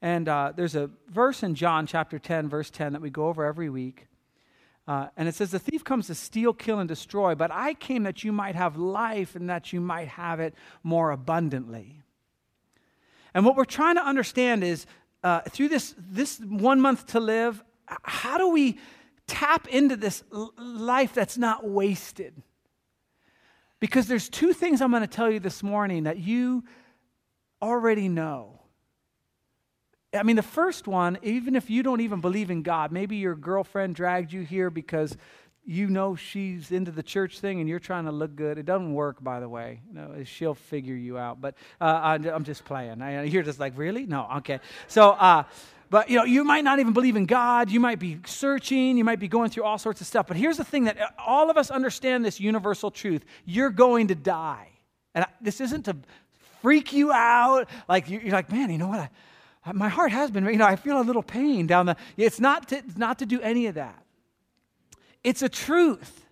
And 0.00 0.28
uh, 0.28 0.52
there's 0.54 0.76
a 0.76 0.88
verse 1.08 1.42
in 1.42 1.56
John 1.56 1.84
chapter 1.84 2.20
10, 2.20 2.48
verse 2.48 2.70
10, 2.70 2.92
that 2.92 3.02
we 3.02 3.10
go 3.10 3.26
over 3.26 3.44
every 3.44 3.68
week. 3.68 4.06
Uh, 4.86 5.08
and 5.16 5.28
it 5.28 5.34
says, 5.34 5.50
The 5.50 5.58
thief 5.58 5.82
comes 5.82 6.06
to 6.06 6.14
steal, 6.14 6.52
kill, 6.52 6.78
and 6.78 6.88
destroy, 6.88 7.34
but 7.34 7.50
I 7.50 7.74
came 7.74 8.04
that 8.04 8.22
you 8.22 8.30
might 8.30 8.54
have 8.54 8.76
life 8.76 9.34
and 9.34 9.50
that 9.50 9.72
you 9.72 9.80
might 9.80 10.06
have 10.06 10.38
it 10.38 10.54
more 10.84 11.10
abundantly. 11.10 12.02
And 13.34 13.44
what 13.44 13.56
we're 13.56 13.64
trying 13.64 13.96
to 13.96 14.06
understand 14.06 14.62
is 14.62 14.86
uh, 15.24 15.40
through 15.40 15.70
this, 15.70 15.92
this 15.98 16.38
one 16.38 16.80
month 16.80 17.06
to 17.08 17.18
live, 17.18 17.64
how 18.04 18.38
do 18.38 18.50
we 18.50 18.78
tap 19.26 19.66
into 19.66 19.96
this 19.96 20.22
life 20.56 21.14
that's 21.14 21.36
not 21.36 21.68
wasted? 21.68 22.40
Because 23.80 24.08
there's 24.08 24.28
two 24.28 24.52
things 24.52 24.80
I'm 24.80 24.90
going 24.90 25.02
to 25.02 25.06
tell 25.06 25.30
you 25.30 25.40
this 25.40 25.62
morning 25.62 26.04
that 26.04 26.18
you 26.18 26.64
already 27.62 28.08
know. 28.08 28.60
I 30.14 30.22
mean, 30.22 30.36
the 30.36 30.42
first 30.42 30.88
one, 30.88 31.18
even 31.22 31.54
if 31.54 31.68
you 31.68 31.82
don't 31.82 32.00
even 32.00 32.20
believe 32.20 32.50
in 32.50 32.62
God, 32.62 32.92
maybe 32.92 33.16
your 33.16 33.34
girlfriend 33.34 33.94
dragged 33.94 34.32
you 34.32 34.40
here 34.40 34.70
because 34.70 35.16
you 35.64 35.86
know 35.88 36.16
she's 36.16 36.72
into 36.72 36.90
the 36.90 37.02
church 37.02 37.40
thing 37.40 37.60
and 37.60 37.68
you're 37.68 37.78
trying 37.78 38.06
to 38.06 38.10
look 38.10 38.34
good. 38.34 38.56
It 38.56 38.64
doesn't 38.64 38.94
work, 38.94 39.22
by 39.22 39.38
the 39.38 39.48
way. 39.48 39.82
No, 39.92 40.24
she'll 40.24 40.54
figure 40.54 40.94
you 40.94 41.18
out. 41.18 41.42
But 41.42 41.56
uh, 41.78 42.18
I'm 42.32 42.44
just 42.44 42.64
playing. 42.64 43.00
you're 43.30 43.42
just 43.42 43.60
like, 43.60 43.76
really? 43.76 44.06
No, 44.06 44.26
okay. 44.38 44.60
So, 44.86 45.10
uh, 45.10 45.44
but 45.90 46.10
you 46.10 46.16
know, 46.16 46.24
you 46.24 46.44
might 46.44 46.64
not 46.64 46.78
even 46.78 46.92
believe 46.92 47.16
in 47.16 47.26
God. 47.26 47.70
You 47.70 47.80
might 47.80 47.98
be 47.98 48.18
searching. 48.26 48.96
You 48.96 49.04
might 49.04 49.18
be 49.18 49.28
going 49.28 49.50
through 49.50 49.64
all 49.64 49.78
sorts 49.78 50.00
of 50.00 50.06
stuff. 50.06 50.26
But 50.26 50.36
here's 50.36 50.56
the 50.56 50.64
thing 50.64 50.84
that 50.84 51.00
uh, 51.00 51.08
all 51.18 51.50
of 51.50 51.56
us 51.56 51.70
understand 51.70 52.24
this 52.24 52.40
universal 52.40 52.90
truth: 52.90 53.24
you're 53.44 53.70
going 53.70 54.08
to 54.08 54.14
die. 54.14 54.68
And 55.14 55.24
this 55.40 55.60
isn't 55.60 55.84
to 55.84 55.96
freak 56.60 56.92
you 56.92 57.12
out. 57.12 57.68
Like 57.88 58.08
you're 58.10 58.22
like, 58.30 58.52
man, 58.52 58.70
you 58.70 58.78
know 58.78 58.88
what? 58.88 59.10
I, 59.64 59.72
my 59.72 59.88
heart 59.88 60.12
has 60.12 60.30
been. 60.30 60.44
You 60.44 60.56
know, 60.56 60.66
I 60.66 60.76
feel 60.76 61.00
a 61.00 61.02
little 61.02 61.22
pain 61.22 61.66
down 61.66 61.86
the. 61.86 61.96
It's 62.16 62.40
not 62.40 62.68
to, 62.68 62.82
not 62.96 63.18
to 63.20 63.26
do 63.26 63.40
any 63.40 63.66
of 63.66 63.74
that. 63.76 64.04
It's 65.24 65.42
a 65.42 65.48
truth. 65.48 66.24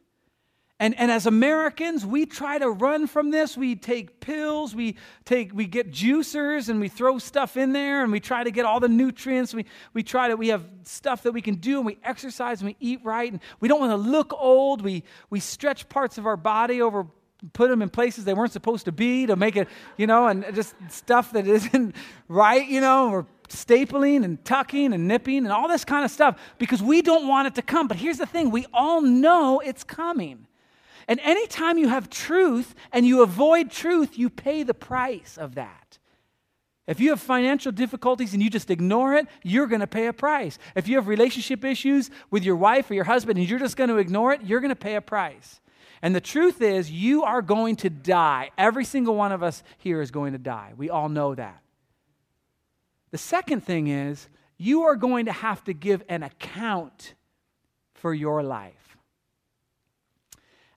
And, 0.78 0.98
and 0.98 1.10
as 1.10 1.24
Americans, 1.24 2.04
we 2.04 2.26
try 2.26 2.58
to 2.58 2.68
run 2.68 3.06
from 3.06 3.30
this. 3.30 3.56
We 3.56 3.76
take 3.76 4.20
pills, 4.20 4.74
we, 4.74 4.96
take, 5.24 5.54
we 5.54 5.66
get 5.66 5.90
juicers, 5.90 6.68
and 6.68 6.80
we 6.80 6.88
throw 6.88 7.18
stuff 7.18 7.56
in 7.56 7.72
there, 7.72 8.02
and 8.02 8.12
we 8.12 8.20
try 8.20 8.44
to 8.44 8.50
get 8.50 8.66
all 8.66 8.78
the 8.78 8.88
nutrients. 8.88 9.54
We, 9.54 9.64
we 9.94 10.02
try 10.02 10.28
to, 10.28 10.36
we 10.36 10.48
have 10.48 10.66
stuff 10.82 11.22
that 11.22 11.32
we 11.32 11.40
can 11.40 11.54
do, 11.54 11.78
and 11.78 11.86
we 11.86 11.96
exercise, 12.04 12.60
and 12.60 12.68
we 12.68 12.76
eat 12.78 13.00
right, 13.02 13.32
and 13.32 13.40
we 13.58 13.68
don't 13.68 13.80
want 13.80 13.92
to 13.92 13.96
look 13.96 14.34
old. 14.34 14.82
We, 14.82 15.02
we 15.30 15.40
stretch 15.40 15.88
parts 15.88 16.18
of 16.18 16.26
our 16.26 16.36
body 16.36 16.82
over, 16.82 17.06
put 17.54 17.70
them 17.70 17.80
in 17.80 17.88
places 17.88 18.26
they 18.26 18.34
weren't 18.34 18.52
supposed 18.52 18.84
to 18.84 18.92
be 18.92 19.24
to 19.26 19.36
make 19.36 19.56
it, 19.56 19.68
you 19.96 20.06
know, 20.06 20.26
and 20.26 20.44
just 20.54 20.74
stuff 20.90 21.32
that 21.32 21.46
isn't 21.46 21.96
right, 22.28 22.68
you 22.68 22.82
know. 22.82 23.08
We're 23.08 23.26
stapling 23.48 24.24
and 24.24 24.44
tucking 24.44 24.92
and 24.92 25.08
nipping 25.08 25.38
and 25.38 25.52
all 25.52 25.68
this 25.68 25.86
kind 25.86 26.04
of 26.04 26.10
stuff 26.10 26.38
because 26.58 26.82
we 26.82 27.00
don't 27.00 27.28
want 27.28 27.46
it 27.46 27.54
to 27.54 27.62
come. 27.62 27.88
But 27.88 27.96
here's 27.96 28.18
the 28.18 28.26
thing 28.26 28.50
we 28.50 28.66
all 28.74 29.00
know 29.00 29.60
it's 29.60 29.82
coming. 29.82 30.46
And 31.08 31.20
anytime 31.20 31.78
you 31.78 31.88
have 31.88 32.10
truth 32.10 32.74
and 32.92 33.06
you 33.06 33.22
avoid 33.22 33.70
truth, 33.70 34.18
you 34.18 34.28
pay 34.28 34.62
the 34.62 34.74
price 34.74 35.38
of 35.38 35.54
that. 35.54 35.98
If 36.86 37.00
you 37.00 37.10
have 37.10 37.20
financial 37.20 37.72
difficulties 37.72 38.32
and 38.32 38.42
you 38.42 38.48
just 38.48 38.70
ignore 38.70 39.14
it, 39.14 39.26
you're 39.42 39.66
going 39.66 39.80
to 39.80 39.86
pay 39.86 40.06
a 40.06 40.12
price. 40.12 40.58
If 40.76 40.86
you 40.86 40.96
have 40.96 41.08
relationship 41.08 41.64
issues 41.64 42.10
with 42.30 42.44
your 42.44 42.56
wife 42.56 42.90
or 42.90 42.94
your 42.94 43.04
husband 43.04 43.38
and 43.38 43.48
you're 43.48 43.58
just 43.58 43.76
going 43.76 43.90
to 43.90 43.98
ignore 43.98 44.32
it, 44.32 44.42
you're 44.42 44.60
going 44.60 44.70
to 44.70 44.76
pay 44.76 44.94
a 44.94 45.00
price. 45.00 45.60
And 46.02 46.14
the 46.14 46.20
truth 46.20 46.60
is, 46.60 46.90
you 46.90 47.24
are 47.24 47.42
going 47.42 47.76
to 47.76 47.90
die. 47.90 48.50
Every 48.56 48.84
single 48.84 49.16
one 49.16 49.32
of 49.32 49.42
us 49.42 49.64
here 49.78 50.00
is 50.00 50.10
going 50.10 50.32
to 50.32 50.38
die. 50.38 50.74
We 50.76 50.90
all 50.90 51.08
know 51.08 51.34
that. 51.34 51.60
The 53.10 53.18
second 53.18 53.62
thing 53.62 53.88
is, 53.88 54.28
you 54.58 54.82
are 54.82 54.96
going 54.96 55.26
to 55.26 55.32
have 55.32 55.64
to 55.64 55.72
give 55.72 56.04
an 56.08 56.22
account 56.22 57.14
for 57.94 58.14
your 58.14 58.42
life. 58.42 58.74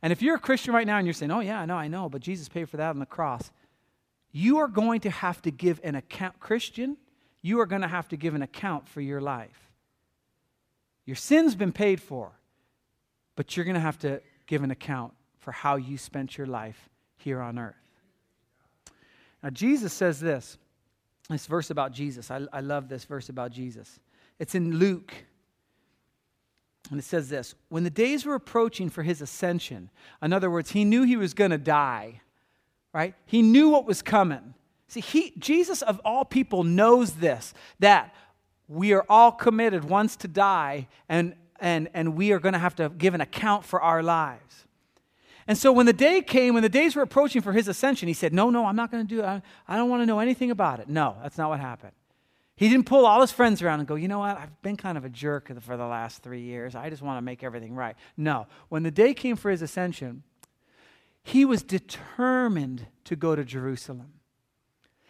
And 0.02 0.14
if 0.14 0.22
you're 0.22 0.36
a 0.36 0.40
Christian 0.40 0.74
right 0.74 0.88
now 0.88 0.98
and 0.98 1.06
you're 1.06 1.14
saying, 1.14 1.32
oh, 1.32 1.42
yeah, 1.42 1.60
I 1.60 1.66
know, 1.66 1.76
I 1.76 1.88
know, 1.88 2.10
but 2.10 2.22
Jesus 2.22 2.48
paid 2.48 2.70
for 2.70 2.78
that 2.78 2.90
on 2.90 3.00
the 3.00 3.06
cross, 3.06 3.52
you 4.32 4.60
are 4.60 4.68
going 4.68 5.02
to 5.02 5.10
have 5.10 5.42
to 5.42 5.52
give 5.52 5.82
an 5.84 5.96
account. 5.96 6.40
Christian, 6.40 6.98
you 7.42 7.60
are 7.60 7.66
going 7.66 7.82
to 7.82 7.88
have 7.88 8.08
to 8.10 8.18
give 8.18 8.36
an 8.36 8.42
account 8.42 8.88
for 8.88 9.02
your 9.02 9.20
life. 9.20 9.70
Your 11.06 11.16
sin's 11.16 11.56
been 11.56 11.72
paid 11.72 12.02
for, 12.02 12.32
but 13.36 13.58
you're 13.58 13.66
going 13.66 13.76
to 13.76 13.82
have 13.82 13.98
to 14.00 14.22
give 14.46 14.64
an 14.64 14.72
account 14.72 15.14
for 15.40 15.52
how 15.52 15.76
you 15.76 15.98
spent 15.98 16.38
your 16.38 16.48
life 16.48 16.90
here 17.18 17.42
on 17.42 17.58
earth. 17.58 17.76
Now, 19.42 19.50
Jesus 19.50 19.94
says 19.94 20.20
this 20.20 20.58
this 21.30 21.46
verse 21.46 21.70
about 21.70 21.92
Jesus. 21.92 22.32
I, 22.32 22.42
I 22.52 22.62
love 22.62 22.90
this 22.90 23.06
verse 23.06 23.30
about 23.30 23.52
Jesus. 23.52 24.00
It's 24.40 24.56
in 24.56 24.78
Luke. 24.78 25.14
And 26.90 27.00
it 27.00 27.04
says 27.04 27.30
this 27.30 27.56
When 27.70 27.84
the 27.84 27.90
days 27.90 28.26
were 28.26 28.36
approaching 28.36 28.90
for 28.90 29.04
his 29.04 29.22
ascension, 29.22 29.90
in 30.22 30.34
other 30.34 30.50
words, 30.50 30.72
he 30.72 30.84
knew 30.84 31.04
he 31.04 31.18
was 31.18 31.34
going 31.34 31.52
to 31.52 31.58
die, 31.58 32.22
right? 32.94 33.14
He 33.26 33.42
knew 33.42 33.70
what 33.70 33.86
was 33.86 34.02
coming. 34.02 34.54
See, 34.88 35.02
he, 35.02 35.34
Jesus, 35.38 35.82
of 35.84 36.02
all 36.04 36.26
people, 36.26 36.64
knows 36.64 37.14
this 37.14 37.54
that 37.80 38.14
we 38.68 38.94
are 38.94 39.06
all 39.10 39.32
committed 39.32 39.84
once 39.84 40.16
to 40.18 40.28
die, 40.28 40.88
and, 41.08 41.36
and, 41.60 41.90
and 41.94 42.16
we 42.16 42.32
are 42.32 42.40
going 42.40 42.54
to 42.54 42.60
have 42.60 42.76
to 42.76 42.90
give 42.90 43.14
an 43.14 43.22
account 43.22 43.66
for 43.66 43.82
our 43.82 44.02
lives. 44.04 44.66
And 45.48 45.58
so 45.58 45.72
when 45.72 45.88
the 45.88 45.94
day 45.94 46.22
came, 46.22 46.54
when 46.54 46.62
the 46.62 46.70
days 46.70 46.96
were 46.96 47.02
approaching 47.02 47.42
for 47.42 47.54
his 47.54 47.68
ascension, 47.68 48.08
he 48.08 48.14
said, 48.14 48.34
No, 48.34 48.50
no, 48.50 48.66
I'm 48.66 48.76
not 48.76 48.92
going 48.92 49.06
to 49.06 49.16
do 49.16 49.22
it. 49.22 49.26
I, 49.26 49.42
I 49.68 49.78
don't 49.78 49.90
want 49.90 50.02
to 50.04 50.06
know 50.06 50.20
anything 50.20 50.52
about 50.52 50.80
it. 50.80 50.88
No, 50.88 51.16
that's 51.24 51.38
not 51.38 51.50
what 51.50 51.60
happened. 51.60 51.94
He 52.60 52.68
didn't 52.68 52.88
pull 52.88 53.06
all 53.06 53.22
his 53.22 53.32
friends 53.32 53.62
around 53.62 53.80
and 53.80 53.88
go, 53.88 53.96
You 53.96 54.10
know 54.10 54.20
what? 54.20 54.38
I've 54.38 54.62
been 54.62 54.76
kind 54.76 54.98
of 54.98 55.06
a 55.06 55.10
jerk 55.10 55.50
for 55.62 55.78
the 55.78 55.86
last 55.86 56.22
three 56.22 56.42
years. 56.42 56.76
I 56.76 56.90
just 56.90 57.02
want 57.02 57.18
to 57.18 57.22
make 57.22 57.42
everything 57.42 57.74
right. 57.74 57.96
No. 58.18 58.48
When 58.68 58.84
the 58.84 58.92
day 58.92 59.14
came 59.14 59.38
for 59.38 59.50
his 59.50 59.62
ascension, 59.62 60.24
he 61.24 61.46
was 61.46 61.64
determined 61.64 62.88
to 63.06 63.16
go 63.16 63.34
to 63.34 63.46
Jerusalem. 63.46 64.12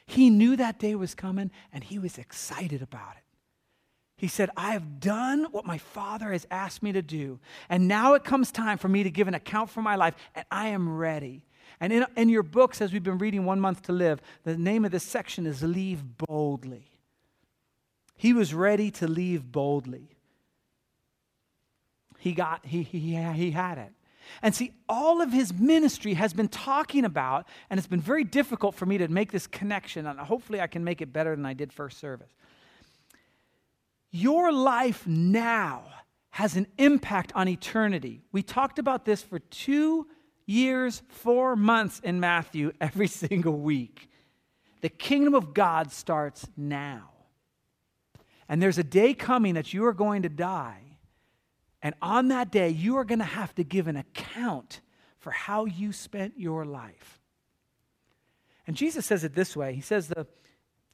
He 0.05 0.29
knew 0.29 0.57
that 0.57 0.77
day 0.77 0.93
was 0.93 1.15
coming 1.15 1.49
and 1.73 1.83
he 1.83 1.97
was 1.97 2.19
excited 2.19 2.83
about 2.83 3.15
it. 3.17 3.23
He 4.15 4.27
said, 4.27 4.51
I 4.55 4.73
have 4.73 4.99
done 4.99 5.47
what 5.49 5.65
my 5.65 5.79
Father 5.79 6.31
has 6.31 6.45
asked 6.51 6.83
me 6.83 6.91
to 6.91 7.01
do. 7.01 7.39
And 7.67 7.87
now 7.87 8.13
it 8.13 8.23
comes 8.23 8.51
time 8.51 8.77
for 8.77 8.89
me 8.89 9.01
to 9.01 9.09
give 9.09 9.27
an 9.27 9.33
account 9.33 9.71
for 9.71 9.81
my 9.81 9.95
life, 9.95 10.13
and 10.35 10.45
I 10.51 10.67
am 10.67 10.97
ready. 10.97 11.47
And 11.79 11.91
in, 11.91 12.05
in 12.15 12.29
your 12.29 12.43
books, 12.43 12.79
as 12.79 12.93
we've 12.93 13.01
been 13.01 13.17
reading 13.17 13.43
One 13.43 13.59
Month 13.59 13.81
to 13.83 13.91
Live, 13.91 14.21
the 14.43 14.55
name 14.55 14.85
of 14.85 14.91
this 14.91 15.03
section 15.03 15.47
is 15.47 15.63
Leave 15.63 16.03
Boldly. 16.19 16.88
He 18.19 18.33
was 18.33 18.53
ready 18.53 18.91
to 18.91 19.07
leave 19.07 19.49
boldly. 19.49 20.09
He 22.17 22.33
got, 22.33 22.65
he, 22.65 22.83
he, 22.83 23.15
he 23.15 23.51
had 23.51 23.77
it. 23.77 23.93
And 24.41 24.53
see, 24.53 24.73
all 24.89 25.21
of 25.21 25.31
his 25.31 25.53
ministry 25.53 26.15
has 26.15 26.33
been 26.33 26.49
talking 26.49 27.05
about, 27.05 27.47
and 27.69 27.77
it's 27.77 27.87
been 27.87 28.01
very 28.01 28.25
difficult 28.25 28.75
for 28.75 28.85
me 28.85 28.97
to 28.97 29.07
make 29.07 29.31
this 29.31 29.47
connection, 29.47 30.05
and 30.05 30.19
hopefully 30.19 30.59
I 30.59 30.67
can 30.67 30.83
make 30.83 30.99
it 30.99 31.13
better 31.13 31.33
than 31.33 31.45
I 31.45 31.53
did 31.53 31.71
first 31.71 31.97
service. 31.97 32.29
Your 34.11 34.51
life 34.51 35.07
now 35.07 35.85
has 36.31 36.57
an 36.57 36.67
impact 36.77 37.31
on 37.35 37.47
eternity. 37.47 38.19
We 38.33 38.43
talked 38.43 38.79
about 38.79 39.05
this 39.05 39.23
for 39.23 39.39
two 39.39 40.07
years, 40.45 41.03
four 41.07 41.55
months 41.55 42.01
in 42.03 42.19
Matthew 42.19 42.73
every 42.81 43.07
single 43.23 43.57
week. 43.57 44.09
The 44.81 44.89
kingdom 44.89 45.35
of 45.35 45.53
God 45.53 45.93
starts 45.93 46.45
now. 46.57 47.11
And 48.49 48.61
there's 48.61 48.77
a 48.77 48.83
day 48.83 49.13
coming 49.13 49.53
that 49.53 49.73
you 49.73 49.85
are 49.85 49.93
going 49.93 50.23
to 50.23 50.29
die. 50.29 50.81
And 51.81 51.95
on 52.01 52.27
that 52.29 52.51
day, 52.51 52.69
you 52.69 52.97
are 52.97 53.05
going 53.05 53.19
to 53.19 53.25
have 53.25 53.55
to 53.55 53.63
give 53.63 53.87
an 53.87 53.95
account 53.95 54.81
for 55.19 55.31
how 55.31 55.65
you 55.65 55.93
spent 55.93 56.33
your 56.37 56.65
life. 56.65 57.21
And 58.67 58.75
Jesus 58.75 59.05
says 59.05 59.23
it 59.23 59.33
this 59.33 59.55
way 59.55 59.73
He 59.73 59.81
says, 59.81 60.09
the 60.09 60.27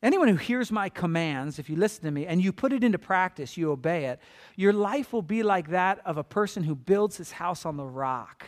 Anyone 0.04 0.28
who 0.28 0.36
hears 0.36 0.72
my 0.72 0.90
commands, 0.90 1.58
if 1.58 1.68
you 1.68 1.76
listen 1.76 2.04
to 2.04 2.12
me 2.12 2.28
and 2.28 2.40
you 2.40 2.54
put 2.54 2.74
it 2.74 2.84
into 2.84 3.00
practice, 3.00 3.58
you 3.58 3.72
obey 3.72 4.06
it, 4.06 4.20
your 4.56 4.74
life 4.74 5.12
will 5.12 5.24
be 5.24 5.42
like 5.42 5.70
that 5.70 6.00
of 6.06 6.18
a 6.18 6.24
person 6.24 6.64
who 6.64 6.76
builds 6.76 7.18
his 7.18 7.32
house 7.32 7.66
on 7.66 7.76
the 7.76 7.86
rock. 7.86 8.46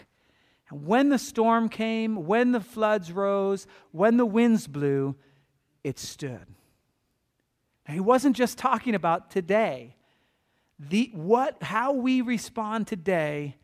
And 0.69 0.85
when 0.85 1.09
the 1.09 1.17
storm 1.17 1.69
came, 1.69 2.27
when 2.27 2.51
the 2.51 2.59
floods 2.59 3.11
rose, 3.11 3.65
when 3.91 4.17
the 4.17 4.25
winds 4.25 4.67
blew, 4.67 5.15
it 5.83 5.97
stood. 5.97 6.45
He 7.89 7.99
wasn't 7.99 8.35
just 8.35 8.57
talking 8.57 8.95
about 8.95 9.31
today. 9.31 9.95
The, 10.77 11.09
what, 11.13 11.61
how 11.63 11.93
we 11.93 12.21
respond 12.21 12.87
today 12.87 13.55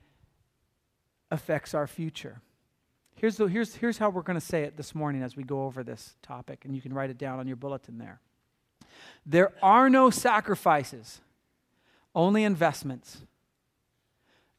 affects 1.30 1.74
our 1.74 1.88
future. 1.88 2.42
Here's, 3.16 3.38
the, 3.38 3.48
here's, 3.48 3.76
here's 3.76 3.98
how 3.98 4.10
we're 4.10 4.22
going 4.22 4.40
to 4.40 4.46
say 4.46 4.64
it 4.64 4.78
this 4.78 4.96
morning 4.96 5.24
as 5.24 5.36
we 5.36 5.44
go 5.44 5.64
over 5.64 5.84
this 5.84 6.16
topic, 6.22 6.66
and 6.66 6.76
you 6.76 6.82
can 6.82 6.94
write 6.94 7.10
it 7.10 7.18
down 7.18 7.40
on 7.40 7.48
your 7.48 7.56
bulletin 7.56 7.98
there. 7.98 8.20
There 9.26 9.54
are 9.62 9.90
no 9.90 10.10
sacrifices, 10.10 11.22
only 12.16 12.44
investments. 12.44 13.22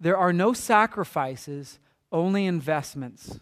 There 0.00 0.16
are 0.16 0.32
no 0.32 0.52
sacrifices, 0.52 1.78
only 2.12 2.46
investments. 2.46 3.38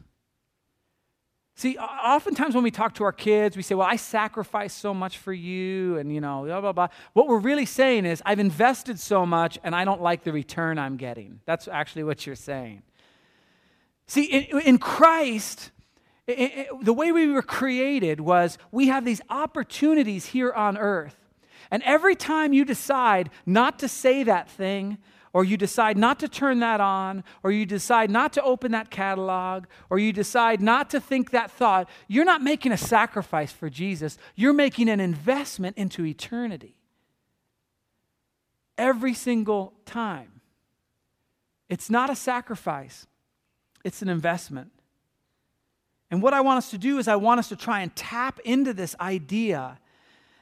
See, 1.54 1.76
oftentimes 1.76 2.54
when 2.54 2.64
we 2.64 2.70
talk 2.70 2.94
to 2.94 3.04
our 3.04 3.12
kids, 3.12 3.56
we 3.56 3.62
say, 3.62 3.74
Well, 3.74 3.86
I 3.86 3.96
sacrificed 3.96 4.78
so 4.78 4.94
much 4.94 5.18
for 5.18 5.32
you, 5.32 5.98
and 5.98 6.12
you 6.12 6.20
know, 6.20 6.44
blah, 6.44 6.60
blah, 6.60 6.72
blah. 6.72 6.88
What 7.12 7.28
we're 7.28 7.38
really 7.38 7.66
saying 7.66 8.06
is, 8.06 8.22
I've 8.24 8.38
invested 8.38 8.98
so 8.98 9.26
much 9.26 9.58
and 9.62 9.74
I 9.74 9.84
don't 9.84 10.00
like 10.00 10.24
the 10.24 10.32
return 10.32 10.78
I'm 10.78 10.96
getting. 10.96 11.40
That's 11.44 11.68
actually 11.68 12.04
what 12.04 12.26
you're 12.26 12.36
saying. 12.36 12.82
See, 14.06 14.24
in, 14.24 14.60
in 14.60 14.78
Christ, 14.78 15.70
it, 16.26 16.38
it, 16.38 16.68
the 16.82 16.92
way 16.92 17.12
we 17.12 17.26
were 17.28 17.42
created 17.42 18.20
was 18.20 18.58
we 18.70 18.88
have 18.88 19.04
these 19.04 19.20
opportunities 19.28 20.26
here 20.26 20.52
on 20.52 20.78
earth. 20.78 21.16
And 21.70 21.82
every 21.84 22.14
time 22.14 22.52
you 22.52 22.64
decide 22.64 23.30
not 23.46 23.78
to 23.78 23.88
say 23.88 24.22
that 24.24 24.50
thing, 24.50 24.98
or 25.32 25.44
you 25.44 25.56
decide 25.56 25.96
not 25.96 26.18
to 26.20 26.28
turn 26.28 26.60
that 26.60 26.80
on, 26.80 27.24
or 27.42 27.50
you 27.50 27.64
decide 27.64 28.10
not 28.10 28.32
to 28.34 28.42
open 28.42 28.72
that 28.72 28.90
catalog, 28.90 29.64
or 29.88 29.98
you 29.98 30.12
decide 30.12 30.60
not 30.60 30.90
to 30.90 31.00
think 31.00 31.30
that 31.30 31.50
thought, 31.50 31.88
you're 32.06 32.24
not 32.24 32.42
making 32.42 32.72
a 32.72 32.76
sacrifice 32.76 33.50
for 33.50 33.70
Jesus. 33.70 34.18
You're 34.34 34.52
making 34.52 34.88
an 34.88 35.00
investment 35.00 35.76
into 35.78 36.04
eternity. 36.04 36.76
Every 38.76 39.14
single 39.14 39.74
time. 39.86 40.40
It's 41.68 41.88
not 41.88 42.10
a 42.10 42.16
sacrifice, 42.16 43.06
it's 43.84 44.02
an 44.02 44.10
investment. 44.10 44.72
And 46.10 46.20
what 46.20 46.34
I 46.34 46.42
want 46.42 46.58
us 46.58 46.70
to 46.72 46.78
do 46.78 46.98
is, 46.98 47.08
I 47.08 47.16
want 47.16 47.38
us 47.38 47.48
to 47.48 47.56
try 47.56 47.80
and 47.80 47.96
tap 47.96 48.38
into 48.44 48.74
this 48.74 48.94
idea 49.00 49.78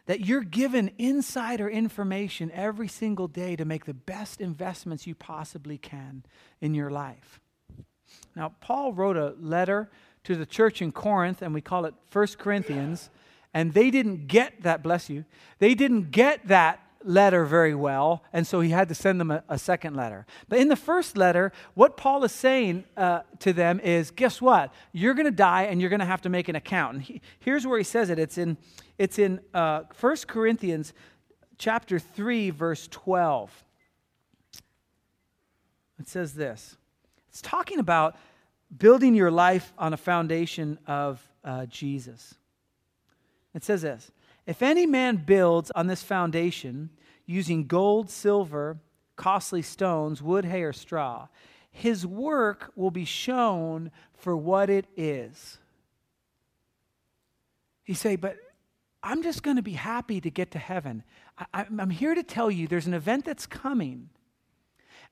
that 0.06 0.20
you're 0.20 0.42
given 0.42 0.90
insider 0.98 1.68
information 1.68 2.50
every 2.52 2.88
single 2.88 3.28
day 3.28 3.56
to 3.56 3.64
make 3.64 3.84
the 3.84 3.94
best 3.94 4.40
investments 4.40 5.06
you 5.06 5.14
possibly 5.14 5.78
can 5.78 6.24
in 6.60 6.74
your 6.74 6.90
life. 6.90 7.40
Now, 8.34 8.54
Paul 8.60 8.92
wrote 8.92 9.16
a 9.16 9.34
letter 9.40 9.90
to 10.24 10.34
the 10.34 10.46
church 10.46 10.82
in 10.82 10.92
Corinth, 10.92 11.42
and 11.42 11.54
we 11.54 11.60
call 11.60 11.84
it 11.84 11.94
First 12.08 12.38
Corinthians, 12.38 13.10
and 13.54 13.72
they 13.72 13.90
didn't 13.90 14.26
get 14.26 14.62
that, 14.62 14.82
bless 14.82 15.08
you, 15.08 15.24
they 15.58 15.74
didn't 15.74 16.10
get 16.10 16.46
that 16.48 16.80
letter 17.02 17.44
very 17.44 17.74
well, 17.74 18.22
and 18.32 18.46
so 18.46 18.60
he 18.60 18.70
had 18.70 18.88
to 18.88 18.94
send 18.94 19.20
them 19.20 19.30
a, 19.30 19.42
a 19.48 19.58
second 19.58 19.96
letter. 19.96 20.26
But 20.48 20.58
in 20.58 20.68
the 20.68 20.76
first 20.76 21.16
letter, 21.16 21.52
what 21.74 21.96
Paul 21.96 22.24
is 22.24 22.32
saying 22.32 22.84
uh, 22.96 23.20
to 23.40 23.52
them 23.52 23.80
is 23.80 24.10
guess 24.10 24.40
what? 24.40 24.72
You're 24.92 25.14
going 25.14 25.26
to 25.26 25.30
die 25.30 25.62
and 25.62 25.80
you're 25.80 25.90
going 25.90 26.00
to 26.00 26.06
have 26.06 26.22
to 26.22 26.28
make 26.28 26.48
an 26.48 26.56
account. 26.56 26.94
And 26.94 27.02
he, 27.02 27.20
here's 27.38 27.66
where 27.66 27.78
he 27.78 27.84
says 27.84 28.10
it 28.10 28.18
it's 28.18 28.38
in, 28.38 28.56
it's 28.98 29.18
in 29.18 29.40
uh, 29.54 29.82
1 29.98 30.16
Corinthians 30.26 30.92
chapter 31.58 31.98
3, 31.98 32.50
verse 32.50 32.88
12. 32.90 33.64
It 35.98 36.08
says 36.08 36.34
this 36.34 36.76
it's 37.28 37.42
talking 37.42 37.78
about 37.78 38.16
building 38.76 39.14
your 39.14 39.30
life 39.30 39.72
on 39.78 39.92
a 39.92 39.96
foundation 39.96 40.78
of 40.86 41.26
uh, 41.44 41.66
Jesus. 41.66 42.34
It 43.54 43.64
says 43.64 43.82
this 43.82 44.10
If 44.50 44.62
any 44.62 44.84
man 44.84 45.18
builds 45.18 45.70
on 45.76 45.86
this 45.86 46.02
foundation 46.02 46.90
using 47.24 47.68
gold, 47.68 48.10
silver, 48.10 48.80
costly 49.14 49.62
stones, 49.62 50.20
wood, 50.20 50.44
hay, 50.44 50.64
or 50.64 50.72
straw, 50.72 51.28
his 51.70 52.04
work 52.04 52.72
will 52.74 52.90
be 52.90 53.04
shown 53.04 53.92
for 54.12 54.36
what 54.36 54.68
it 54.68 54.86
is. 54.96 55.58
You 57.86 57.94
say, 57.94 58.16
but 58.16 58.38
I'm 59.04 59.22
just 59.22 59.44
going 59.44 59.54
to 59.54 59.62
be 59.62 59.74
happy 59.74 60.20
to 60.20 60.30
get 60.30 60.50
to 60.50 60.58
heaven. 60.58 61.04
I, 61.54 61.66
am 61.66 61.90
here 61.90 62.16
to 62.16 62.24
tell 62.24 62.50
you 62.50 62.66
there's 62.66 62.88
an 62.88 62.94
event 62.94 63.26
that's 63.26 63.46
coming. 63.46 64.08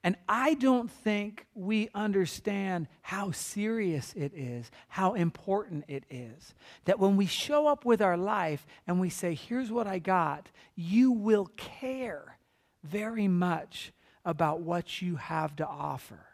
And 0.04 0.16
I 0.28 0.54
don't 0.54 0.90
think 0.90 1.46
we 1.54 1.90
understand 1.92 2.86
how 3.02 3.32
serious 3.32 4.12
it 4.14 4.32
is, 4.32 4.70
how 4.86 5.14
important 5.14 5.84
it 5.88 6.04
is. 6.08 6.54
That 6.84 7.00
when 7.00 7.16
we 7.16 7.26
show 7.26 7.66
up 7.66 7.84
with 7.84 8.00
our 8.00 8.16
life 8.16 8.64
and 8.86 9.00
we 9.00 9.10
say, 9.10 9.34
Here's 9.34 9.72
what 9.72 9.88
I 9.88 9.98
got, 9.98 10.50
you 10.76 11.10
will 11.10 11.50
care 11.56 12.38
very 12.84 13.26
much 13.26 13.92
about 14.24 14.60
what 14.60 15.02
you 15.02 15.16
have 15.16 15.56
to 15.56 15.66
offer 15.66 16.27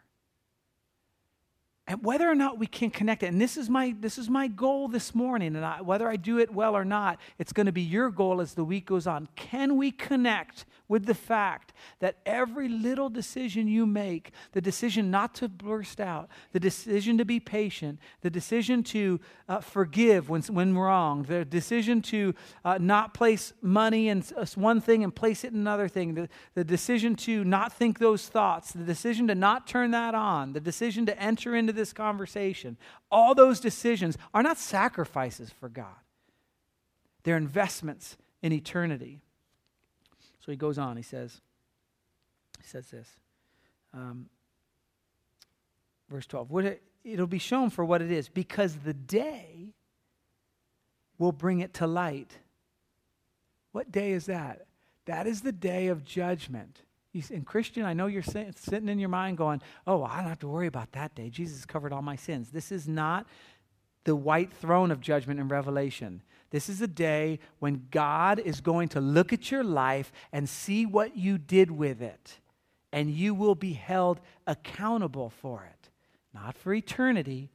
and 1.87 2.03
whether 2.03 2.29
or 2.29 2.35
not 2.35 2.57
we 2.57 2.67
can 2.67 2.89
connect 2.89 3.23
it 3.23 3.27
and 3.27 3.39
this 3.39 3.57
is 3.57 3.69
my 3.69 3.95
this 3.99 4.17
is 4.17 4.29
my 4.29 4.47
goal 4.47 4.87
this 4.87 5.13
morning 5.13 5.55
and 5.55 5.65
I, 5.65 5.81
whether 5.81 6.09
i 6.09 6.15
do 6.15 6.39
it 6.39 6.53
well 6.53 6.75
or 6.75 6.85
not 6.85 7.19
it's 7.37 7.53
going 7.53 7.65
to 7.67 7.71
be 7.71 7.81
your 7.81 8.09
goal 8.09 8.41
as 8.41 8.53
the 8.53 8.63
week 8.63 8.85
goes 8.85 9.07
on. 9.07 9.27
Can 9.35 9.77
we 9.77 9.91
connect 9.91 10.65
with 10.87 11.05
the 11.05 11.15
fact 11.15 11.73
that 11.99 12.17
every 12.25 12.67
little 12.67 13.09
decision 13.09 13.67
you 13.67 13.85
make 13.85 14.31
the 14.51 14.61
decision 14.61 15.09
not 15.09 15.33
to 15.35 15.49
burst 15.49 15.99
out 15.99 16.29
the 16.51 16.59
decision 16.59 17.17
to 17.17 17.25
be 17.25 17.39
patient 17.39 17.99
the 18.21 18.29
decision 18.29 18.83
to 18.83 19.19
uh, 19.49 19.59
forgive 19.59 20.29
when, 20.29 20.41
when 20.43 20.77
wrong 20.77 21.23
the 21.23 21.43
decision 21.45 22.01
to 22.01 22.33
uh, 22.63 22.77
not 22.79 23.13
place 23.13 23.53
money 23.61 24.09
in 24.09 24.21
one 24.55 24.79
thing 24.79 25.03
and 25.03 25.15
place 25.15 25.43
it 25.43 25.53
in 25.53 25.59
another 25.59 25.87
thing 25.87 26.13
the, 26.13 26.29
the 26.53 26.63
decision 26.63 27.15
to 27.15 27.43
not 27.43 27.73
think 27.73 27.99
those 27.99 28.27
thoughts 28.27 28.71
the 28.71 28.83
decision 28.83 29.27
to 29.27 29.35
not 29.35 29.67
turn 29.67 29.91
that 29.91 30.13
on 30.13 30.53
the 30.53 30.59
decision 30.59 31.05
to 31.05 31.19
enter 31.19 31.55
into 31.55 31.73
this 31.75 31.93
conversation, 31.93 32.77
all 33.11 33.35
those 33.35 33.59
decisions 33.59 34.17
are 34.33 34.43
not 34.43 34.57
sacrifices 34.57 35.49
for 35.49 35.69
God, 35.69 35.95
they're 37.23 37.37
investments 37.37 38.17
in 38.41 38.51
eternity. 38.51 39.19
So 40.39 40.51
he 40.51 40.57
goes 40.57 40.77
on, 40.77 40.95
he 40.95 41.03
says, 41.03 41.41
he 42.61 42.67
says 42.67 42.87
this. 42.89 43.09
Um, 43.93 44.29
verse 46.09 46.25
12 46.27 46.65
it, 46.65 46.83
it'll 47.03 47.27
be 47.27 47.39
shown 47.39 47.69
for 47.69 47.83
what 47.83 48.01
it 48.01 48.11
is 48.11 48.29
because 48.29 48.75
the 48.77 48.93
day 48.93 49.73
will 51.17 51.31
bring 51.31 51.59
it 51.59 51.73
to 51.75 51.87
light 51.87 52.37
what 53.71 53.91
day 53.91 54.11
is 54.11 54.25
that 54.25 54.65
that 55.05 55.27
is 55.27 55.41
the 55.41 55.51
day 55.51 55.87
of 55.87 56.03
judgment 56.03 56.81
and 57.31 57.45
Christian, 57.45 57.85
I 57.85 57.93
know 57.93 58.07
you're 58.07 58.23
sitting 58.23 58.89
in 58.89 58.99
your 58.99 59.09
mind 59.09 59.37
going, 59.37 59.61
oh, 59.87 60.03
I 60.03 60.17
don't 60.17 60.29
have 60.29 60.39
to 60.39 60.47
worry 60.47 60.67
about 60.67 60.91
that 60.93 61.15
day. 61.15 61.29
Jesus 61.29 61.65
covered 61.65 61.93
all 61.93 62.01
my 62.01 62.15
sins. 62.15 62.51
This 62.51 62.71
is 62.71 62.87
not 62.87 63.25
the 64.03 64.15
white 64.15 64.51
throne 64.51 64.91
of 64.91 64.99
judgment 64.99 65.39
in 65.39 65.47
Revelation. 65.47 66.21
This 66.51 66.69
is 66.69 66.81
a 66.81 66.87
day 66.87 67.39
when 67.59 67.87
God 67.89 68.39
is 68.39 68.61
going 68.61 68.89
to 68.89 69.01
look 69.01 69.33
at 69.33 69.49
your 69.49 69.63
life 69.63 70.11
and 70.31 70.47
see 70.47 70.85
what 70.85 71.17
you 71.17 71.37
did 71.37 71.71
with 71.71 72.01
it. 72.01 72.39
And 72.91 73.09
you 73.09 73.33
will 73.33 73.55
be 73.55 73.73
held 73.73 74.19
accountable 74.45 75.29
for 75.29 75.67
it. 75.69 75.89
Not 76.33 76.57
for 76.57 76.73
eternity. 76.73 77.49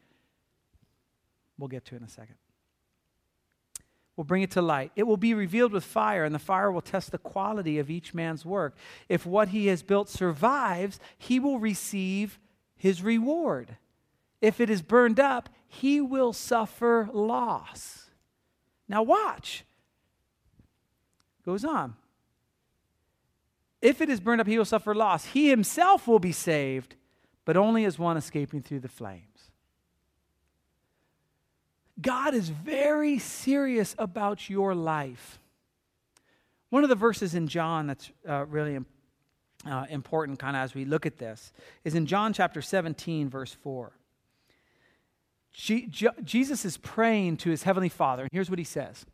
We'll 1.58 1.68
get 1.68 1.84
to 1.86 1.94
it 1.94 1.98
in 1.98 2.04
a 2.04 2.08
second 2.08 2.36
will 4.16 4.24
bring 4.24 4.42
it 4.42 4.50
to 4.52 4.62
light. 4.62 4.92
It 4.96 5.04
will 5.04 5.16
be 5.16 5.34
revealed 5.34 5.72
with 5.72 5.84
fire, 5.84 6.24
and 6.24 6.34
the 6.34 6.38
fire 6.38 6.70
will 6.70 6.82
test 6.82 7.10
the 7.10 7.18
quality 7.18 7.78
of 7.78 7.90
each 7.90 8.12
man's 8.12 8.44
work. 8.44 8.76
If 9.08 9.24
what 9.24 9.48
he 9.48 9.68
has 9.68 9.82
built 9.82 10.08
survives, 10.08 11.00
he 11.16 11.40
will 11.40 11.58
receive 11.58 12.38
his 12.76 13.02
reward. 13.02 13.76
If 14.40 14.60
it 14.60 14.70
is 14.70 14.82
burned 14.82 15.20
up, 15.20 15.48
he 15.66 16.00
will 16.00 16.32
suffer 16.32 17.08
loss. 17.12 18.10
Now, 18.88 19.02
watch. 19.02 19.64
Goes 21.44 21.64
on. 21.64 21.94
If 23.80 24.00
it 24.00 24.10
is 24.10 24.20
burned 24.20 24.40
up, 24.40 24.46
he 24.46 24.58
will 24.58 24.64
suffer 24.64 24.94
loss. 24.94 25.26
He 25.26 25.48
himself 25.48 26.06
will 26.06 26.18
be 26.18 26.32
saved, 26.32 26.96
but 27.44 27.56
only 27.56 27.84
as 27.84 27.98
one 27.98 28.16
escaping 28.16 28.62
through 28.62 28.80
the 28.80 28.88
flame. 28.88 29.29
God 32.00 32.34
is 32.34 32.48
very 32.48 33.18
serious 33.18 33.94
about 33.98 34.48
your 34.48 34.74
life. 34.74 35.38
One 36.70 36.82
of 36.82 36.88
the 36.88 36.94
verses 36.94 37.34
in 37.34 37.48
John 37.48 37.88
that's 37.88 38.10
uh, 38.28 38.46
really 38.46 38.78
uh, 39.66 39.86
important, 39.90 40.38
kind 40.38 40.56
of 40.56 40.62
as 40.62 40.74
we 40.74 40.84
look 40.84 41.04
at 41.04 41.18
this, 41.18 41.52
is 41.84 41.94
in 41.94 42.06
John 42.06 42.32
chapter 42.32 42.62
17, 42.62 43.28
verse 43.28 43.52
4. 43.52 43.92
Jesus 45.52 46.64
is 46.64 46.76
praying 46.76 47.38
to 47.38 47.50
his 47.50 47.64
heavenly 47.64 47.88
Father, 47.88 48.22
and 48.22 48.30
here's 48.32 48.48
what 48.48 48.60
he 48.60 48.64
says 48.64 49.04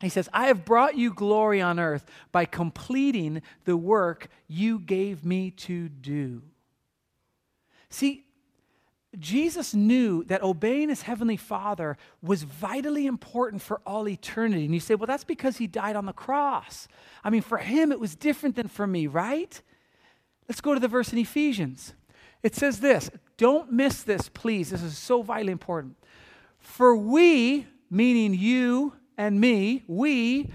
He 0.00 0.08
says, 0.08 0.28
I 0.32 0.46
have 0.46 0.64
brought 0.64 0.96
you 0.96 1.12
glory 1.12 1.60
on 1.60 1.80
earth 1.80 2.06
by 2.30 2.44
completing 2.44 3.42
the 3.64 3.76
work 3.76 4.28
you 4.46 4.78
gave 4.78 5.24
me 5.24 5.50
to 5.50 5.88
do. 5.88 6.42
See, 7.90 8.23
Jesus 9.20 9.74
knew 9.74 10.24
that 10.24 10.42
obeying 10.42 10.88
his 10.88 11.02
heavenly 11.02 11.36
Father 11.36 11.96
was 12.22 12.42
vitally 12.42 13.06
important 13.06 13.62
for 13.62 13.80
all 13.86 14.08
eternity. 14.08 14.64
And 14.64 14.74
you 14.74 14.80
say, 14.80 14.94
well, 14.94 15.06
that's 15.06 15.24
because 15.24 15.58
he 15.58 15.66
died 15.66 15.96
on 15.96 16.06
the 16.06 16.12
cross. 16.12 16.88
I 17.22 17.30
mean, 17.30 17.42
for 17.42 17.58
him, 17.58 17.92
it 17.92 18.00
was 18.00 18.14
different 18.14 18.56
than 18.56 18.68
for 18.68 18.86
me, 18.86 19.06
right? 19.06 19.60
Let's 20.48 20.60
go 20.60 20.74
to 20.74 20.80
the 20.80 20.88
verse 20.88 21.12
in 21.12 21.18
Ephesians. 21.18 21.94
It 22.42 22.54
says 22.54 22.80
this 22.80 23.10
don't 23.36 23.72
miss 23.72 24.02
this, 24.02 24.28
please. 24.28 24.70
This 24.70 24.82
is 24.82 24.96
so 24.96 25.22
vitally 25.22 25.52
important. 25.52 25.96
For 26.58 26.96
we, 26.96 27.66
meaning 27.90 28.34
you 28.34 28.94
and 29.18 29.40
me, 29.40 29.82
we 29.86 30.50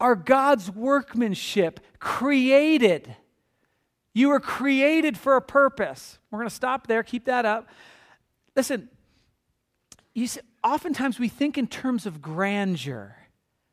are 0.00 0.14
God's 0.14 0.70
workmanship, 0.70 1.80
created. 1.98 3.16
You 4.12 4.28
were 4.28 4.40
created 4.40 5.18
for 5.18 5.36
a 5.36 5.42
purpose. 5.42 6.18
We're 6.30 6.38
going 6.38 6.48
to 6.48 6.54
stop 6.54 6.86
there, 6.86 7.02
keep 7.02 7.26
that 7.26 7.44
up. 7.44 7.68
Listen, 8.56 8.88
you 10.14 10.26
see, 10.26 10.40
oftentimes 10.62 11.18
we 11.18 11.28
think 11.28 11.56
in 11.56 11.66
terms 11.66 12.06
of 12.06 12.20
grandeur. 12.20 13.16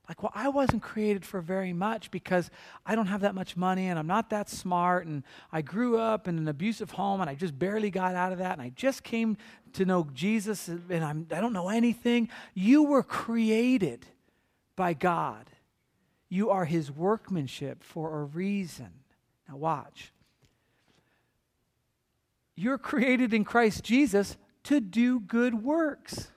Like, 0.08 0.24
well, 0.24 0.32
I 0.34 0.48
wasn't 0.48 0.82
created 0.82 1.26
for 1.26 1.42
very 1.42 1.74
much 1.74 2.12
because 2.12 2.50
I 2.86 2.96
don't 2.96 3.08
have 3.08 3.22
that 3.22 3.36
much 3.36 3.58
money 3.58 3.88
and 3.88 4.00
I'm 4.00 4.08
not 4.08 4.30
that 4.30 4.50
smart 4.50 5.06
and 5.06 5.24
I 5.52 5.62
grew 5.62 5.98
up 5.98 6.30
in 6.30 6.38
an 6.38 6.48
abusive 6.48 6.92
home 6.92 7.20
and 7.20 7.30
I 7.30 7.36
just 7.36 7.60
barely 7.60 7.90
got 7.90 8.16
out 8.16 8.32
of 8.32 8.38
that 8.38 8.54
and 8.54 8.62
I 8.62 8.70
just 8.70 9.04
came 9.04 9.36
to 9.74 9.84
know 9.84 10.08
Jesus 10.13 10.70
and 10.70 11.04
I'm, 11.04 11.28
I 11.32 11.42
don't 11.42 11.52
know 11.52 11.68
anything. 11.68 12.30
You 12.54 12.84
were 12.84 13.04
created 13.04 14.06
by 14.78 14.94
God. 14.94 15.50
You 16.30 16.52
are 16.52 16.63
his 16.63 16.90
workmanship 16.90 17.84
for 17.84 18.22
a 18.22 18.24
reason. 18.24 18.92
Now, 19.50 19.58
watch. 19.58 20.13
You're 22.56 22.78
created 22.78 23.34
in 23.34 23.44
Christ 23.44 23.84
Jesus 23.84 24.38
to 24.67 24.82
do 24.82 25.21
good 25.21 25.63
works. 25.63 26.27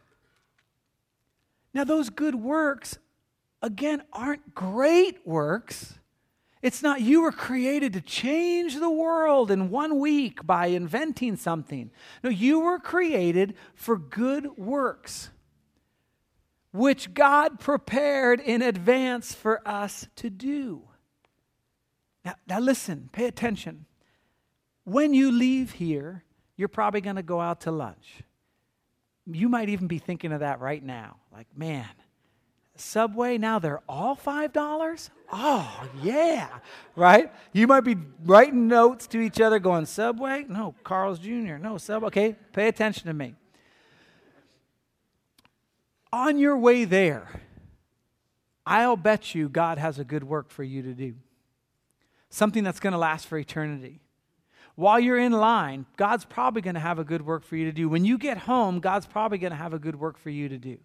Now, 1.74 1.82
those 1.82 2.10
good 2.10 2.36
works, 2.36 2.96
again, 3.60 4.02
aren't 4.12 4.54
great 4.54 5.26
works. 5.26 5.98
It's 6.62 6.80
not 6.80 7.00
you 7.00 7.22
were 7.22 7.32
created 7.32 7.92
to 7.94 8.00
change 8.00 8.76
the 8.76 8.90
world 8.90 9.50
in 9.50 9.68
one 9.70 9.98
week 9.98 10.46
by 10.46 10.66
inventing 10.66 11.34
something. 11.36 11.90
No, 12.22 12.30
you 12.30 12.60
were 12.60 12.78
created 12.78 13.54
for 13.74 13.96
good 13.96 14.56
works, 14.56 15.30
which 16.72 17.14
God 17.14 17.58
prepared 17.58 18.38
in 18.38 18.62
advance 18.62 19.34
for 19.34 19.66
us 19.66 20.06
to 20.16 20.30
do. 20.30 20.82
Now, 22.24 22.34
now 22.46 22.60
listen, 22.60 23.08
pay 23.10 23.24
attention. 23.24 23.86
When 24.84 25.14
you 25.14 25.32
leave 25.32 25.72
here, 25.72 26.22
you're 26.60 26.68
probably 26.68 27.00
going 27.00 27.16
to 27.16 27.22
go 27.22 27.40
out 27.40 27.62
to 27.62 27.70
lunch. 27.70 28.22
You 29.24 29.48
might 29.48 29.70
even 29.70 29.86
be 29.86 29.96
thinking 29.96 30.30
of 30.30 30.40
that 30.40 30.60
right 30.60 30.82
now. 30.82 31.16
Like, 31.32 31.46
man, 31.56 31.88
Subway, 32.76 33.38
now 33.38 33.58
they're 33.58 33.80
all 33.88 34.14
$5? 34.14 35.10
Oh, 35.32 35.88
yeah, 36.02 36.48
right? 36.94 37.32
You 37.54 37.66
might 37.66 37.80
be 37.80 37.96
writing 38.26 38.68
notes 38.68 39.06
to 39.06 39.20
each 39.20 39.40
other 39.40 39.58
going, 39.58 39.86
Subway? 39.86 40.44
No, 40.50 40.74
Carl's 40.84 41.18
Jr. 41.18 41.56
No, 41.56 41.78
Subway. 41.78 42.08
Okay, 42.08 42.36
pay 42.52 42.68
attention 42.68 43.06
to 43.06 43.14
me. 43.14 43.36
On 46.12 46.38
your 46.38 46.58
way 46.58 46.84
there, 46.84 47.40
I'll 48.66 48.96
bet 48.96 49.34
you 49.34 49.48
God 49.48 49.78
has 49.78 49.98
a 49.98 50.04
good 50.04 50.24
work 50.24 50.50
for 50.50 50.62
you 50.62 50.82
to 50.82 50.92
do. 50.92 51.14
Something 52.28 52.64
that's 52.64 52.80
going 52.80 52.92
to 52.92 52.98
last 52.98 53.28
for 53.28 53.38
eternity. 53.38 54.02
While 54.80 54.98
you're 54.98 55.18
in 55.18 55.32
line, 55.32 55.84
God's 55.98 56.24
probably 56.24 56.62
going 56.62 56.72
to 56.72 56.80
have 56.80 56.98
a 56.98 57.04
good 57.04 57.20
work 57.20 57.44
for 57.44 57.54
you 57.54 57.66
to 57.66 57.72
do. 57.72 57.86
When 57.86 58.06
you 58.06 58.16
get 58.16 58.38
home, 58.38 58.80
God's 58.80 59.04
probably 59.04 59.36
going 59.36 59.50
to 59.50 59.56
have 59.58 59.74
a 59.74 59.78
good 59.78 59.94
work 59.94 60.16
for 60.16 60.30
you 60.30 60.48
to 60.48 60.56
do. 60.56 60.78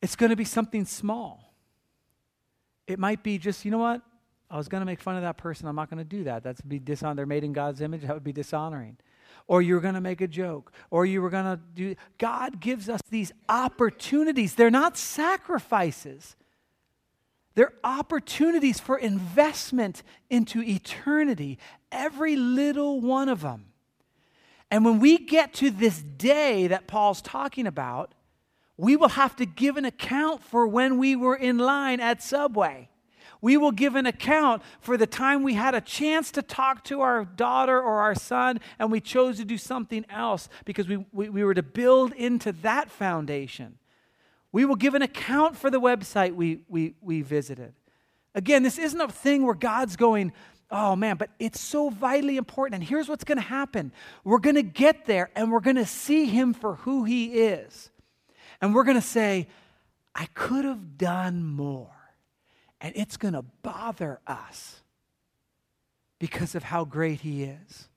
It's 0.00 0.16
going 0.16 0.30
to 0.30 0.34
be 0.34 0.44
something 0.44 0.84
small. 0.84 1.54
It 2.88 2.98
might 2.98 3.22
be 3.22 3.38
just, 3.38 3.64
you 3.64 3.70
know 3.70 3.78
what? 3.78 4.02
I 4.50 4.56
was 4.56 4.66
going 4.66 4.80
to 4.80 4.84
make 4.84 5.00
fun 5.00 5.14
of 5.14 5.22
that 5.22 5.36
person. 5.36 5.68
I'm 5.68 5.76
not 5.76 5.88
going 5.88 5.98
to 5.98 6.04
do 6.04 6.24
that. 6.24 6.42
That's 6.42 6.60
be 6.60 6.80
dishonor. 6.80 7.14
They're 7.14 7.26
made 7.26 7.44
in 7.44 7.52
God's 7.52 7.80
image. 7.80 8.02
That 8.02 8.12
would 8.12 8.24
be 8.24 8.32
dishonoring. 8.32 8.96
Or 9.46 9.62
you 9.62 9.74
were 9.74 9.80
going 9.80 9.94
to 9.94 10.00
make 10.00 10.20
a 10.20 10.26
joke. 10.26 10.72
Or 10.90 11.06
you 11.06 11.22
were 11.22 11.30
going 11.30 11.44
to 11.44 11.60
do. 11.76 11.94
God 12.18 12.58
gives 12.58 12.88
us 12.88 13.00
these 13.08 13.30
opportunities. 13.48 14.56
They're 14.56 14.68
not 14.68 14.96
sacrifices. 14.96 16.34
They're 17.54 17.74
opportunities 17.84 18.80
for 18.80 18.98
investment 18.98 20.02
into 20.30 20.62
eternity. 20.62 21.58
Every 21.90 22.36
little 22.36 23.00
one 23.00 23.28
of 23.28 23.42
them. 23.42 23.66
And 24.70 24.84
when 24.84 25.00
we 25.00 25.18
get 25.18 25.52
to 25.54 25.70
this 25.70 26.00
day 26.00 26.66
that 26.68 26.86
Paul's 26.86 27.20
talking 27.20 27.66
about, 27.66 28.14
we 28.78 28.96
will 28.96 29.10
have 29.10 29.36
to 29.36 29.44
give 29.44 29.76
an 29.76 29.84
account 29.84 30.42
for 30.42 30.66
when 30.66 30.96
we 30.96 31.14
were 31.14 31.36
in 31.36 31.58
line 31.58 32.00
at 32.00 32.22
Subway. 32.22 32.88
We 33.42 33.56
will 33.56 33.72
give 33.72 33.96
an 33.96 34.06
account 34.06 34.62
for 34.80 34.96
the 34.96 35.06
time 35.06 35.42
we 35.42 35.54
had 35.54 35.74
a 35.74 35.80
chance 35.80 36.30
to 36.30 36.42
talk 36.42 36.84
to 36.84 37.00
our 37.00 37.24
daughter 37.24 37.76
or 37.76 38.00
our 38.00 38.14
son 38.14 38.60
and 38.78 38.90
we 38.90 39.00
chose 39.00 39.36
to 39.38 39.44
do 39.44 39.58
something 39.58 40.06
else 40.08 40.48
because 40.64 40.88
we, 40.88 41.04
we, 41.12 41.28
we 41.28 41.44
were 41.44 41.54
to 41.54 41.62
build 41.62 42.12
into 42.12 42.52
that 42.52 42.90
foundation. 42.90 43.78
We 44.52 44.64
will 44.64 44.76
give 44.76 44.94
an 44.94 45.02
account 45.02 45.56
for 45.56 45.70
the 45.70 45.80
website 45.80 46.34
we, 46.34 46.60
we, 46.68 46.94
we 47.00 47.22
visited. 47.22 47.72
Again, 48.34 48.62
this 48.62 48.78
isn't 48.78 49.00
a 49.00 49.08
thing 49.08 49.44
where 49.44 49.54
God's 49.54 49.96
going, 49.96 50.32
Oh 50.74 50.96
man, 50.96 51.18
but 51.18 51.28
it's 51.38 51.60
so 51.60 51.90
vitally 51.90 52.38
important. 52.38 52.76
And 52.76 52.82
here's 52.82 53.06
what's 53.06 53.24
going 53.24 53.36
to 53.36 53.44
happen 53.44 53.92
we're 54.24 54.38
going 54.38 54.56
to 54.56 54.62
get 54.62 55.04
there 55.04 55.30
and 55.36 55.52
we're 55.52 55.60
going 55.60 55.76
to 55.76 55.86
see 55.86 56.24
him 56.24 56.54
for 56.54 56.76
who 56.76 57.04
he 57.04 57.26
is. 57.42 57.90
And 58.62 58.74
we're 58.74 58.84
going 58.84 58.96
to 58.96 59.06
say, 59.06 59.48
I 60.14 60.26
could 60.32 60.64
have 60.64 60.96
done 60.96 61.44
more. 61.44 61.90
And 62.80 62.94
it's 62.96 63.18
going 63.18 63.34
to 63.34 63.42
bother 63.62 64.20
us 64.26 64.80
because 66.18 66.54
of 66.54 66.62
how 66.62 66.84
great 66.84 67.20
he 67.20 67.44
is. 67.44 67.88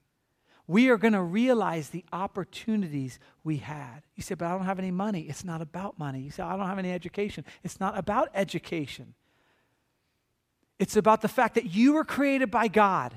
We 0.67 0.89
are 0.89 0.97
going 0.97 1.13
to 1.13 1.21
realize 1.21 1.89
the 1.89 2.03
opportunities 2.11 3.19
we 3.43 3.57
had. 3.57 4.01
You 4.15 4.23
say, 4.23 4.35
but 4.35 4.45
I 4.45 4.51
don't 4.51 4.65
have 4.65 4.79
any 4.79 4.91
money. 4.91 5.21
It's 5.21 5.43
not 5.43 5.61
about 5.61 5.99
money. 5.99 6.21
You 6.21 6.31
say, 6.31 6.43
I 6.43 6.57
don't 6.57 6.67
have 6.67 6.79
any 6.79 6.91
education. 6.91 7.45
It's 7.63 7.79
not 7.79 7.97
about 7.97 8.29
education. 8.33 9.13
It's 10.79 10.95
about 10.95 11.21
the 11.21 11.27
fact 11.27 11.55
that 11.55 11.65
you 11.65 11.93
were 11.93 12.03
created 12.03 12.49
by 12.49 12.67
God 12.67 13.13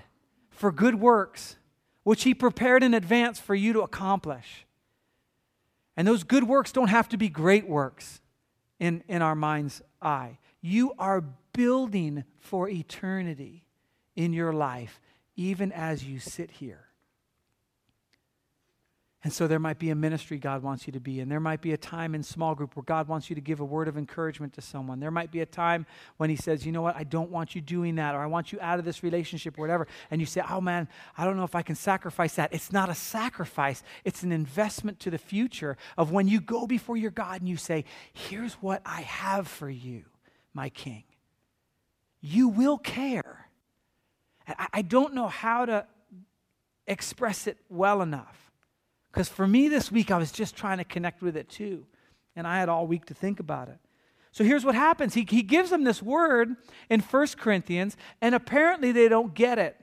for 0.51 0.71
good 0.71 0.97
works, 0.97 1.57
which 2.03 2.25
He 2.25 2.35
prepared 2.35 2.83
in 2.83 2.93
advance 2.93 3.41
for 3.41 3.55
you 3.55 3.73
to 3.73 3.81
accomplish. 3.81 4.67
And 5.97 6.07
those 6.07 6.25
good 6.25 6.45
works 6.45 6.71
don't 6.71 6.89
have 6.89 7.09
to 7.09 7.17
be 7.17 7.29
great 7.29 7.67
works 7.67 8.21
in, 8.79 9.03
in 9.09 9.23
our 9.23 9.35
mind's 9.35 9.83
eye. 10.03 10.39
You 10.61 10.93
are 10.99 11.25
building 11.53 12.25
for 12.39 12.69
eternity 12.69 13.65
in 14.15 14.33
your 14.33 14.53
life, 14.53 15.01
even 15.35 15.73
as 15.73 16.05
you 16.05 16.21
sit 16.21 16.51
here. 16.51 16.88
And 19.25 19.33
so 19.33 19.49
there 19.49 19.59
might 19.59 19.81
be 19.81 19.91
a 19.91 19.97
ministry 19.97 20.39
God 20.39 20.63
wants 20.63 20.87
you 20.87 20.93
to 20.93 21.01
be 21.01 21.19
in. 21.19 21.29
There 21.29 21.41
might 21.41 21.61
be 21.61 21.73
a 21.73 21.77
time 21.77 22.15
in 22.15 22.23
small 22.23 22.55
group 22.55 22.77
where 22.77 22.85
God 22.85 23.09
wants 23.09 23.29
you 23.29 23.35
to 23.35 23.41
give 23.41 23.59
a 23.59 23.65
word 23.65 23.89
of 23.89 23.99
encouragement 23.99 24.53
to 24.53 24.61
someone. 24.61 25.01
There 25.01 25.11
might 25.11 25.33
be 25.33 25.41
a 25.41 25.47
time 25.47 25.87
when 26.19 26.31
He 26.31 26.37
says, 26.37 26.65
you 26.65 26.71
know 26.71 26.83
what, 26.83 26.95
I 26.95 27.03
don't 27.03 27.31
want 27.31 27.57
you 27.57 27.61
doing 27.61 27.97
that, 27.97 28.15
or 28.15 28.21
I 28.21 28.27
want 28.27 28.53
you 28.53 28.61
out 28.61 28.79
of 28.79 28.85
this 28.85 29.03
relationship, 29.03 29.59
or 29.59 29.63
whatever. 29.63 29.89
And 30.13 30.21
you 30.21 30.27
say, 30.27 30.41
oh 30.49 30.61
man, 30.61 30.87
I 31.17 31.25
don't 31.25 31.37
know 31.37 31.43
if 31.43 31.57
I 31.57 31.63
can 31.63 31.75
sacrifice 31.75 32.37
that. 32.37 32.55
It's 32.55 32.73
not 32.73 32.91
a 32.91 32.95
sacrifice, 32.95 33.83
it's 34.05 34.23
an 34.23 34.31
investment 34.31 35.01
to 35.01 35.11
the 35.11 35.19
future 35.19 35.77
of 35.97 36.13
when 36.13 36.29
you 36.29 36.41
go 36.41 36.69
before 36.69 36.97
your 36.97 37.11
God 37.11 37.41
and 37.41 37.49
you 37.49 37.57
say, 37.57 37.85
here's 38.13 38.55
what 38.55 38.83
I 38.87 39.01
have 39.01 39.49
for 39.49 39.69
you, 39.69 40.05
my 40.55 40.69
King. 40.69 41.03
You 42.21 42.49
will 42.49 42.79
care. 42.79 43.49
I, 44.47 44.69
I 44.75 44.83
don't 44.83 45.13
know 45.13 45.27
how 45.27 45.67
to 45.67 45.87
express 46.87 47.49
it 47.49 47.59
well 47.69 48.01
enough. 48.01 48.48
Because 49.19 49.29
for 49.29 49.49
me 49.49 49.67
this 49.67 49.91
week, 49.91 50.13
I 50.13 50.17
was 50.17 50.31
just 50.31 50.55
trying 50.55 50.79
to 50.79 50.85
connect 50.85 51.23
with 51.23 51.37
it 51.37 51.49
too. 51.49 51.85
And 52.37 52.47
I 52.47 52.61
had 52.61 52.69
all 52.69 52.87
week 52.87 53.07
to 53.07 53.15
think 53.15 53.41
about 53.41 53.67
it. 53.67 53.81
So 54.31 54.45
here's 54.45 54.65
what 54.65 54.77
happens 54.77 55.15
he, 55.15 55.27
he 55.29 55.43
gives 55.43 55.71
them 55.71 55.83
this 55.83 56.01
word 56.01 56.55
in 56.89 57.01
1 57.01 57.27
Corinthians, 57.37 57.97
and 58.23 58.33
apparently 58.33 58.93
they 58.93 59.09
don't 59.09 59.35
get 59.35 59.59
it. 59.59 59.77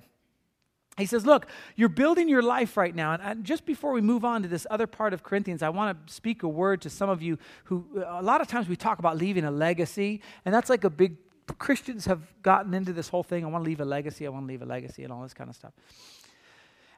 He 0.98 1.06
says, 1.06 1.26
Look, 1.26 1.48
you're 1.76 1.90
building 1.90 2.30
your 2.30 2.44
life 2.44 2.78
right 2.78 2.96
now. 2.96 3.12
And 3.22 3.44
just 3.44 3.66
before 3.66 3.92
we 3.92 4.00
move 4.00 4.24
on 4.24 4.42
to 4.44 4.48
this 4.48 4.66
other 4.72 4.88
part 4.88 5.14
of 5.14 5.22
Corinthians, 5.22 5.62
I 5.62 5.68
want 5.68 6.08
to 6.08 6.14
speak 6.14 6.44
a 6.44 6.48
word 6.48 6.82
to 6.84 6.90
some 6.90 7.10
of 7.10 7.22
you 7.22 7.38
who, 7.66 7.86
a 8.08 8.24
lot 8.24 8.40
of 8.40 8.48
times 8.48 8.70
we 8.70 8.78
talk 8.78 9.00
about 9.00 9.18
leaving 9.18 9.44
a 9.44 9.52
legacy, 9.52 10.22
and 10.46 10.56
that's 10.56 10.70
like 10.70 10.86
a 10.86 10.90
big, 10.90 11.18
Christians 11.58 12.06
have 12.06 12.22
gotten 12.42 12.74
into 12.74 12.94
this 12.94 13.10
whole 13.10 13.22
thing. 13.22 13.44
I 13.44 13.50
want 13.50 13.66
to 13.66 13.70
leave 13.70 13.82
a 13.82 13.86
legacy, 13.86 14.26
I 14.26 14.30
want 14.30 14.46
to 14.46 14.48
leave 14.48 14.62
a 14.62 14.66
legacy, 14.66 15.04
and 15.04 15.12
all 15.12 15.24
this 15.24 15.34
kind 15.34 15.50
of 15.50 15.58
stuff. 15.58 15.74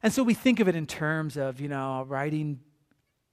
And 0.04 0.14
so 0.14 0.24
we 0.24 0.34
think 0.34 0.60
of 0.60 0.68
it 0.68 0.76
in 0.76 0.86
terms 0.86 1.38
of, 1.38 1.60
you 1.60 1.68
know, 1.68 2.06
writing 2.08 2.60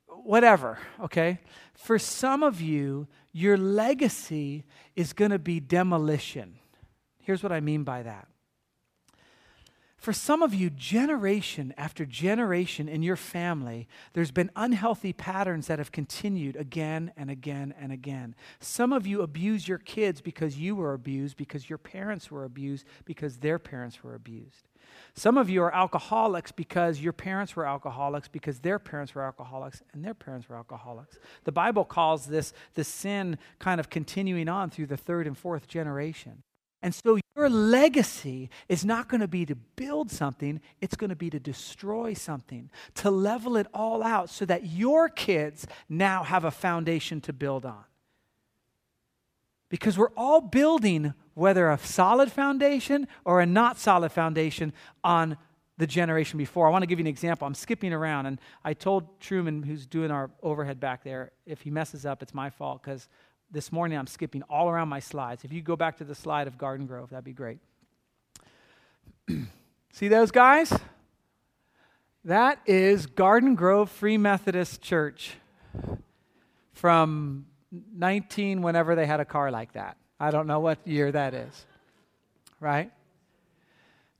whatever, 0.08 0.78
okay? 1.00 1.38
For 1.74 1.98
some 1.98 2.42
of 2.42 2.60
you, 2.60 3.06
your 3.32 3.56
legacy 3.56 4.64
is 4.96 5.12
going 5.12 5.30
to 5.30 5.38
be 5.38 5.60
demolition. 5.60 6.56
Here's 7.20 7.42
what 7.42 7.52
I 7.52 7.60
mean 7.60 7.84
by 7.84 8.02
that. 8.02 8.28
For 9.96 10.12
some 10.12 10.42
of 10.42 10.52
you, 10.52 10.68
generation 10.68 11.72
after 11.78 12.04
generation 12.04 12.90
in 12.90 13.02
your 13.02 13.16
family, 13.16 13.88
there's 14.12 14.30
been 14.30 14.50
unhealthy 14.54 15.14
patterns 15.14 15.66
that 15.68 15.78
have 15.78 15.92
continued 15.92 16.56
again 16.56 17.10
and 17.16 17.30
again 17.30 17.72
and 17.80 17.90
again. 17.90 18.34
Some 18.60 18.92
of 18.92 19.06
you 19.06 19.22
abuse 19.22 19.66
your 19.66 19.78
kids 19.78 20.20
because 20.20 20.58
you 20.58 20.76
were 20.76 20.92
abused, 20.92 21.38
because 21.38 21.70
your 21.70 21.78
parents 21.78 22.30
were 22.30 22.44
abused, 22.44 22.84
because 23.06 23.38
their 23.38 23.58
parents 23.58 24.04
were 24.04 24.14
abused. 24.14 24.68
Some 25.16 25.38
of 25.38 25.48
you 25.48 25.62
are 25.62 25.72
alcoholics 25.72 26.50
because 26.50 27.00
your 27.00 27.12
parents 27.12 27.54
were 27.54 27.66
alcoholics, 27.66 28.26
because 28.26 28.58
their 28.58 28.80
parents 28.80 29.14
were 29.14 29.22
alcoholics, 29.22 29.80
and 29.92 30.04
their 30.04 30.14
parents 30.14 30.48
were 30.48 30.56
alcoholics. 30.56 31.18
The 31.44 31.52
Bible 31.52 31.84
calls 31.84 32.26
this 32.26 32.52
the 32.74 32.82
sin 32.82 33.38
kind 33.60 33.78
of 33.78 33.90
continuing 33.90 34.48
on 34.48 34.70
through 34.70 34.86
the 34.86 34.96
third 34.96 35.28
and 35.28 35.38
fourth 35.38 35.68
generation. 35.68 36.42
And 36.82 36.92
so 36.94 37.18
your 37.36 37.48
legacy 37.48 38.50
is 38.68 38.84
not 38.84 39.08
going 39.08 39.20
to 39.20 39.28
be 39.28 39.46
to 39.46 39.54
build 39.54 40.10
something, 40.10 40.60
it's 40.80 40.96
going 40.96 41.10
to 41.10 41.16
be 41.16 41.30
to 41.30 41.40
destroy 41.40 42.12
something, 42.12 42.68
to 42.96 43.10
level 43.10 43.56
it 43.56 43.68
all 43.72 44.02
out 44.02 44.28
so 44.28 44.44
that 44.44 44.66
your 44.66 45.08
kids 45.08 45.66
now 45.88 46.24
have 46.24 46.44
a 46.44 46.50
foundation 46.50 47.20
to 47.22 47.32
build 47.32 47.64
on. 47.64 47.84
Because 49.74 49.98
we're 49.98 50.12
all 50.16 50.40
building 50.40 51.14
whether 51.34 51.68
a 51.68 51.78
solid 51.78 52.30
foundation 52.30 53.08
or 53.24 53.40
a 53.40 53.46
not 53.46 53.76
solid 53.76 54.12
foundation 54.12 54.72
on 55.02 55.36
the 55.78 55.86
generation 55.88 56.38
before. 56.38 56.68
I 56.68 56.70
want 56.70 56.84
to 56.84 56.86
give 56.86 57.00
you 57.00 57.02
an 57.02 57.08
example. 57.08 57.44
I'm 57.44 57.56
skipping 57.56 57.92
around, 57.92 58.26
and 58.26 58.40
I 58.64 58.72
told 58.74 59.18
Truman, 59.18 59.64
who's 59.64 59.84
doing 59.84 60.12
our 60.12 60.30
overhead 60.44 60.78
back 60.78 61.02
there, 61.02 61.32
if 61.44 61.62
he 61.62 61.70
messes 61.70 62.06
up, 62.06 62.22
it's 62.22 62.32
my 62.32 62.50
fault 62.50 62.84
because 62.84 63.08
this 63.50 63.72
morning 63.72 63.98
I'm 63.98 64.06
skipping 64.06 64.44
all 64.44 64.68
around 64.68 64.88
my 64.88 65.00
slides. 65.00 65.42
If 65.44 65.52
you 65.52 65.60
go 65.60 65.74
back 65.74 65.98
to 65.98 66.04
the 66.04 66.14
slide 66.14 66.46
of 66.46 66.56
Garden 66.56 66.86
Grove, 66.86 67.10
that'd 67.10 67.24
be 67.24 67.32
great. 67.32 67.58
See 69.92 70.06
those 70.06 70.30
guys? 70.30 70.72
That 72.24 72.60
is 72.64 73.06
Garden 73.06 73.56
Grove 73.56 73.90
Free 73.90 74.18
Methodist 74.18 74.82
Church 74.82 75.34
from 76.72 77.46
19, 77.96 78.62
whenever 78.62 78.94
they 78.94 79.06
had 79.06 79.20
a 79.20 79.24
car 79.24 79.50
like 79.50 79.72
that. 79.72 79.96
I 80.18 80.30
don't 80.30 80.46
know 80.46 80.60
what 80.60 80.78
year 80.86 81.10
that 81.12 81.34
is, 81.34 81.66
right? 82.60 82.90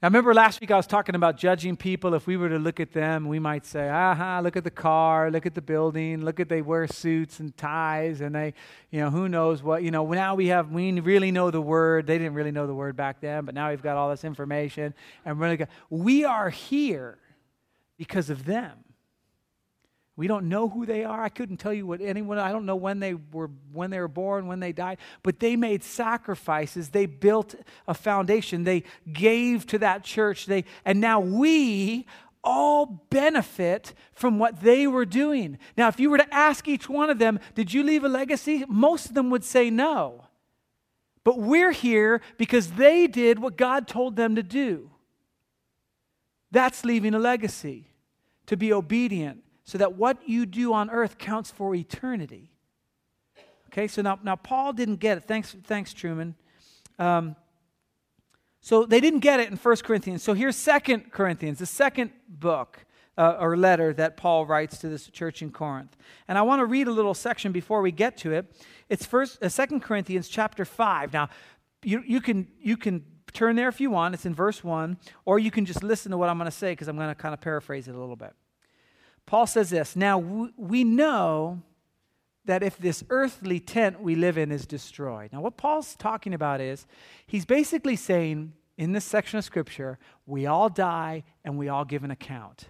Now, 0.05 0.09
remember 0.09 0.35
last 0.35 0.61
week 0.61 0.71
I 0.71 0.77
was 0.77 0.87
talking 0.87 1.15
about 1.15 1.39
judging 1.39 1.79
people. 1.79 2.13
If 2.13 2.27
we 2.27 2.37
were 2.37 2.51
to 2.51 2.59
look 2.59 2.79
at 2.79 2.93
them, 2.93 3.27
we 3.27 3.39
might 3.39 3.65
say, 3.65 3.89
aha, 3.89 4.41
look 4.41 4.55
at 4.55 4.63
the 4.63 4.71
car, 4.71 5.31
look 5.31 5.47
at 5.47 5.55
the 5.55 5.63
building, 5.63 6.23
look 6.23 6.41
at 6.41 6.51
they 6.51 6.61
wear 6.61 6.87
suits 6.87 7.41
and 7.41 7.57
ties, 7.57 8.21
and 8.21 8.35
they, 8.35 8.53
you 8.91 9.01
know, 9.01 9.09
who 9.09 9.31
knows 9.31 9.63
what. 9.63 9.83
You 9.83 9.91
know, 9.91 10.07
now 10.13 10.35
we 10.35 10.49
have, 10.49 10.71
we 10.71 11.01
really 11.01 11.31
know 11.31 11.51
the 11.51 11.63
word. 11.63 12.07
They 12.07 12.19
didn't 12.19 12.35
really 12.35 12.51
know 12.51 12.67
the 12.67 12.75
word 12.75 12.97
back 12.97 13.23
then, 13.23 13.47
but 13.47 13.55
now 13.55 13.71
we've 13.71 13.81
got 13.81 13.97
all 13.97 14.11
this 14.11 14.25
information. 14.25 14.93
And 15.25 15.41
we're 15.41 15.57
going 15.57 15.71
we 15.89 16.27
are 16.27 16.51
here 16.51 17.17
because 17.97 18.29
of 18.29 18.45
them. 18.45 18.84
We 20.17 20.29
don't 20.29 20.49
know 20.49 20.69
who 20.69 20.87
they 20.87 21.03
are. 21.05 21.23
I 21.23 21.29
couldn't 21.29 21.57
tell 21.57 21.73
you 21.73 21.87
what 21.87 22.01
anyone, 22.01 22.39
I 22.39 22.53
don't 22.53 22.67
know 22.67 22.77
when 22.77 23.01
they 23.01 23.15
were 23.15 23.51
when 23.73 23.91
they 23.91 23.99
were 23.99 24.07
born, 24.07 24.47
when 24.47 24.61
they 24.61 24.73
died, 24.73 24.99
but 25.25 25.41
they 25.41 25.57
made 25.57 25.83
sacrifices. 25.83 26.91
They 26.91 27.07
built 27.07 27.57
a 27.89 27.95
foundation. 27.95 28.63
They 28.63 28.85
gave 29.13 29.67
to 29.69 29.79
that 29.79 30.05
church. 30.05 30.47
They 30.47 30.65
and 30.85 31.01
now 31.01 31.19
we 31.19 32.07
all 32.45 33.07
benefit 33.11 33.95
from 34.13 34.39
what 34.39 34.61
they 34.61 34.87
were 34.87 35.07
doing. 35.07 35.59
Now, 35.77 35.89
if 35.89 35.99
you 35.99 36.11
were 36.11 36.19
to 36.19 36.35
ask 36.35 36.69
each 36.69 36.89
one 36.89 37.11
of 37.11 37.19
them, 37.19 37.41
did 37.55 37.73
you 37.73 37.83
leave 37.83 38.05
a 38.05 38.09
legacy? 38.09 38.65
Most 38.69 39.07
of 39.07 39.15
them 39.15 39.31
would 39.31 39.45
say 39.45 39.71
no. 39.71 40.27
But 41.25 41.41
we're 41.41 41.73
here 41.73 42.21
because 42.37 42.73
they 42.73 43.07
did 43.07 43.39
what 43.39 43.57
God 43.57 43.89
told 43.89 44.15
them 44.15 44.37
to 44.37 44.43
do. 44.43 44.91
That's 46.51 46.85
leaving 46.85 47.15
a 47.15 47.19
legacy, 47.19 47.89
to 48.47 48.57
be 48.57 48.73
obedient 48.73 49.43
so 49.65 49.79
that 49.79 49.95
what 49.95 50.29
you 50.29 50.47
do 50.47 50.73
on 50.73 50.91
earth 50.91 51.19
counts 51.19 51.51
for 51.51 51.75
eternity. 51.75 52.51
Okay, 53.69 53.89
so 53.89 54.03
now, 54.03 54.19
now 54.23 54.37
Paul 54.37 54.73
didn't 54.73 54.97
get 54.97 55.19
it. 55.19 55.25
Thanks, 55.25 55.57
thanks 55.65 55.93
Truman. 55.93 56.37
Um, 56.99 57.35
so 58.61 58.87
they 58.87 59.01
didn't 59.01 59.21
get 59.21 59.41
it 59.41 59.51
in 59.51 59.57
1 59.57 59.77
Corinthians. 59.79 60.23
So 60.23 60.33
here's 60.33 60.63
2 60.65 61.01
Corinthians, 61.11 61.59
the 61.59 61.67
second 61.67 62.13
book 62.29 62.87
uh, 63.17 63.37
or 63.39 63.57
letter 63.57 63.93
that 63.95 64.17
Paul 64.17 64.47
writes 64.47 64.79
to 64.79 64.89
this 64.89 65.09
church 65.09 65.43
in 65.43 65.51
Corinth. 65.51 65.97
And 66.29 66.39
I 66.39 66.43
want 66.43 66.61
to 66.61 66.67
read 66.67 66.89
a 66.89 66.93
little 66.93 67.15
section 67.15 67.53
before 67.53 67.83
we 67.83 67.93
get 67.93 68.17
to 68.19 68.33
it. 68.33 68.51
It's 68.89 69.05
first 69.05 69.43
uh, 69.43 69.49
2 69.49 69.81
Corinthians 69.81 70.29
chapter 70.29 70.65
5. 70.65 71.13
Now, 71.13 71.29
you, 71.83 72.03
you, 72.07 72.21
can, 72.21 72.49
you 72.61 72.77
can 72.77 73.05
turn 73.33 73.57
there 73.57 73.69
if 73.69 73.81
you 73.81 73.91
want. 73.91 74.15
It's 74.15 74.27
in 74.27 74.35
verse 74.35 74.65
1. 74.65 74.99
Or 75.25 75.39
you 75.39 75.51
can 75.51 75.67
just 75.67 75.83
listen 75.83 76.11
to 76.13 76.17
what 76.17 76.29
I'm 76.29 76.39
going 76.39 76.51
to 76.51 76.57
say 76.57 76.73
because 76.73 76.89
I'm 76.89 76.97
going 76.97 77.09
to 77.09 77.15
kind 77.15 77.35
of 77.35 77.41
paraphrase 77.41 77.89
it 77.89 77.95
a 77.95 77.99
little 77.99 78.17
bit. 78.17 78.33
Paul 79.27 79.47
says 79.47 79.71
this 79.71 79.97
Now 79.97 80.19
we 80.19 80.85
know 80.85 81.63
that 82.45 82.63
if 82.63 82.77
this 82.77 83.03
earthly 83.11 83.59
tent 83.59 84.01
we 84.01 84.15
live 84.15 84.37
in 84.37 84.53
is 84.53 84.67
destroyed. 84.67 85.33
Now, 85.33 85.41
what 85.41 85.57
Paul's 85.57 85.97
talking 85.97 86.35
about 86.35 86.61
is 86.61 86.87
he's 87.27 87.47
basically 87.47 87.97
saying 87.97 88.53
in 88.77 88.93
this 88.93 89.05
section 89.05 89.39
of 89.39 89.45
scripture, 89.45 89.99
we 90.27 90.47
all 90.47 90.69
die 90.69 91.25
and 91.45 91.57
we 91.57 91.69
all 91.69 91.85
give 91.85 92.05
an 92.05 92.11
account. 92.11 92.69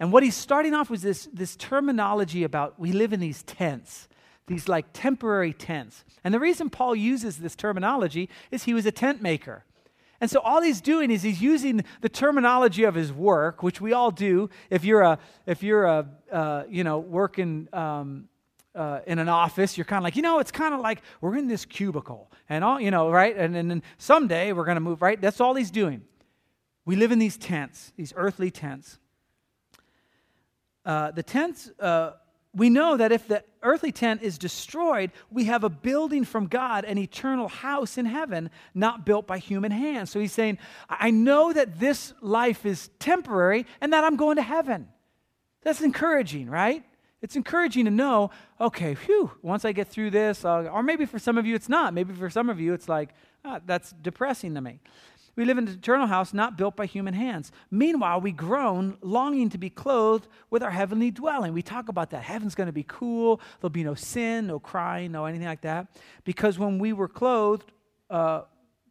And 0.00 0.12
what 0.12 0.22
he's 0.22 0.36
starting 0.36 0.74
off 0.74 0.90
with 0.90 1.02
this, 1.02 1.28
this 1.32 1.54
terminology 1.54 2.44
about 2.44 2.78
we 2.78 2.92
live 2.92 3.12
in 3.12 3.20
these 3.20 3.42
tents, 3.42 4.08
these 4.46 4.68
like 4.68 4.86
temporary 4.92 5.52
tents. 5.52 6.04
And 6.24 6.34
the 6.34 6.40
reason 6.40 6.70
Paul 6.70 6.96
uses 6.96 7.36
this 7.38 7.54
terminology 7.54 8.28
is 8.50 8.64
he 8.64 8.74
was 8.74 8.86
a 8.86 8.92
tent 8.92 9.22
maker. 9.22 9.64
And 10.22 10.30
so 10.30 10.38
all 10.38 10.62
he's 10.62 10.80
doing 10.80 11.10
is 11.10 11.24
he's 11.24 11.42
using 11.42 11.84
the 12.00 12.08
terminology 12.08 12.84
of 12.84 12.94
his 12.94 13.12
work, 13.12 13.64
which 13.64 13.80
we 13.80 13.92
all 13.92 14.12
do. 14.12 14.48
If 14.70 14.84
you're 14.84 15.02
a, 15.02 15.18
if 15.46 15.64
you're 15.64 15.84
a, 15.84 16.06
uh, 16.30 16.62
you 16.68 16.84
know, 16.84 17.00
working 17.00 17.68
um, 17.72 18.28
uh, 18.72 19.00
in 19.04 19.18
an 19.18 19.28
office, 19.28 19.76
you're 19.76 19.84
kind 19.84 19.98
of 19.98 20.04
like, 20.04 20.14
you 20.14 20.22
know, 20.22 20.38
it's 20.38 20.52
kind 20.52 20.74
of 20.74 20.80
like 20.80 21.02
we're 21.20 21.36
in 21.36 21.48
this 21.48 21.64
cubicle, 21.64 22.30
and 22.48 22.62
all, 22.62 22.80
you 22.80 22.92
know, 22.92 23.10
right? 23.10 23.36
And, 23.36 23.52
then 23.56 23.82
someday 23.98 24.52
we're 24.52 24.64
going 24.64 24.76
to 24.76 24.80
move, 24.80 25.02
right? 25.02 25.20
That's 25.20 25.40
all 25.40 25.56
he's 25.56 25.72
doing. 25.72 26.02
We 26.84 26.94
live 26.94 27.10
in 27.10 27.18
these 27.18 27.36
tents, 27.36 27.92
these 27.96 28.12
earthly 28.14 28.52
tents. 28.52 29.00
Uh, 30.84 31.10
the 31.10 31.24
tents 31.24 31.68
uh, 31.80 32.12
we 32.54 32.68
know 32.68 32.96
that 32.96 33.12
if 33.12 33.26
the 33.26 33.42
earthly 33.62 33.92
tent 33.92 34.22
is 34.22 34.36
destroyed, 34.36 35.10
we 35.30 35.44
have 35.44 35.64
a 35.64 35.70
building 35.70 36.24
from 36.24 36.48
God, 36.48 36.84
an 36.84 36.98
eternal 36.98 37.48
house 37.48 37.96
in 37.96 38.04
heaven, 38.04 38.50
not 38.74 39.06
built 39.06 39.26
by 39.26 39.38
human 39.38 39.72
hands. 39.72 40.10
So 40.10 40.20
he's 40.20 40.32
saying, 40.32 40.58
I 40.88 41.10
know 41.10 41.52
that 41.52 41.80
this 41.80 42.12
life 42.20 42.66
is 42.66 42.90
temporary 42.98 43.66
and 43.80 43.92
that 43.92 44.04
I'm 44.04 44.16
going 44.16 44.36
to 44.36 44.42
heaven. 44.42 44.88
That's 45.62 45.80
encouraging, 45.80 46.50
right? 46.50 46.84
It's 47.22 47.36
encouraging 47.36 47.84
to 47.84 47.90
know, 47.90 48.32
okay, 48.60 48.96
phew, 48.96 49.30
once 49.42 49.64
I 49.64 49.72
get 49.72 49.88
through 49.88 50.10
this, 50.10 50.44
uh, 50.44 50.68
or 50.72 50.82
maybe 50.82 51.06
for 51.06 51.20
some 51.20 51.38
of 51.38 51.46
you 51.46 51.54
it's 51.54 51.68
not. 51.68 51.94
Maybe 51.94 52.12
for 52.12 52.28
some 52.28 52.50
of 52.50 52.60
you 52.60 52.74
it's 52.74 52.88
like, 52.88 53.10
ah, 53.44 53.60
that's 53.64 53.92
depressing 54.02 54.54
to 54.54 54.60
me. 54.60 54.80
We 55.34 55.46
live 55.46 55.56
in 55.56 55.66
an 55.66 55.74
eternal 55.74 56.06
house 56.06 56.34
not 56.34 56.58
built 56.58 56.76
by 56.76 56.84
human 56.84 57.14
hands. 57.14 57.52
Meanwhile, 57.70 58.20
we 58.20 58.32
groan, 58.32 58.98
longing 59.00 59.48
to 59.50 59.58
be 59.58 59.70
clothed 59.70 60.28
with 60.50 60.62
our 60.62 60.70
heavenly 60.70 61.10
dwelling. 61.10 61.54
We 61.54 61.62
talk 61.62 61.88
about 61.88 62.10
that. 62.10 62.22
Heaven's 62.22 62.54
going 62.54 62.66
to 62.66 62.72
be 62.72 62.84
cool. 62.86 63.40
There'll 63.60 63.70
be 63.70 63.84
no 63.84 63.94
sin, 63.94 64.46
no 64.46 64.58
crying, 64.58 65.12
no 65.12 65.24
anything 65.24 65.46
like 65.46 65.62
that. 65.62 65.86
Because 66.24 66.58
when 66.58 66.78
we 66.78 66.92
were 66.92 67.08
clothed, 67.08 67.72
uh, 68.10 68.42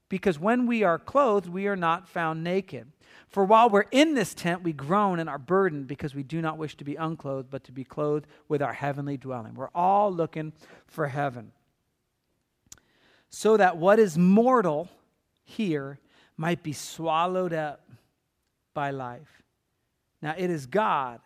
because 0.09 0.39
when 0.39 0.65
we 0.65 0.83
are 0.83 0.97
clothed, 0.97 1.47
we 1.47 1.67
are 1.67 1.75
not 1.75 2.09
found 2.09 2.43
naked. 2.43 2.91
For 3.29 3.45
while 3.45 3.69
we're 3.69 3.85
in 3.91 4.15
this 4.15 4.33
tent, 4.33 4.63
we 4.63 4.73
groan 4.73 5.19
and 5.19 5.29
are 5.29 5.37
burdened 5.37 5.87
because 5.87 6.15
we 6.15 6.23
do 6.23 6.41
not 6.41 6.57
wish 6.57 6.75
to 6.77 6.83
be 6.83 6.95
unclothed, 6.95 7.49
but 7.51 7.63
to 7.65 7.71
be 7.71 7.83
clothed 7.83 8.25
with 8.49 8.61
our 8.61 8.73
heavenly 8.73 9.15
dwelling. 9.15 9.53
We're 9.53 9.69
all 9.75 10.11
looking 10.11 10.53
for 10.87 11.07
heaven. 11.07 11.51
So 13.29 13.55
that 13.57 13.77
what 13.77 13.99
is 13.99 14.17
mortal 14.17 14.89
here 15.43 15.99
might 16.41 16.63
be 16.63 16.73
swallowed 16.73 17.53
up 17.53 17.87
by 18.73 18.89
life. 18.89 19.43
Now, 20.23 20.33
it 20.35 20.49
is 20.49 20.65
God 20.65 21.19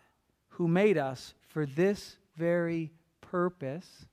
who 0.50 0.68
made 0.68 0.98
us 0.98 1.32
for 1.48 1.64
this 1.64 2.16
very 2.36 2.92
purpose 3.22 4.04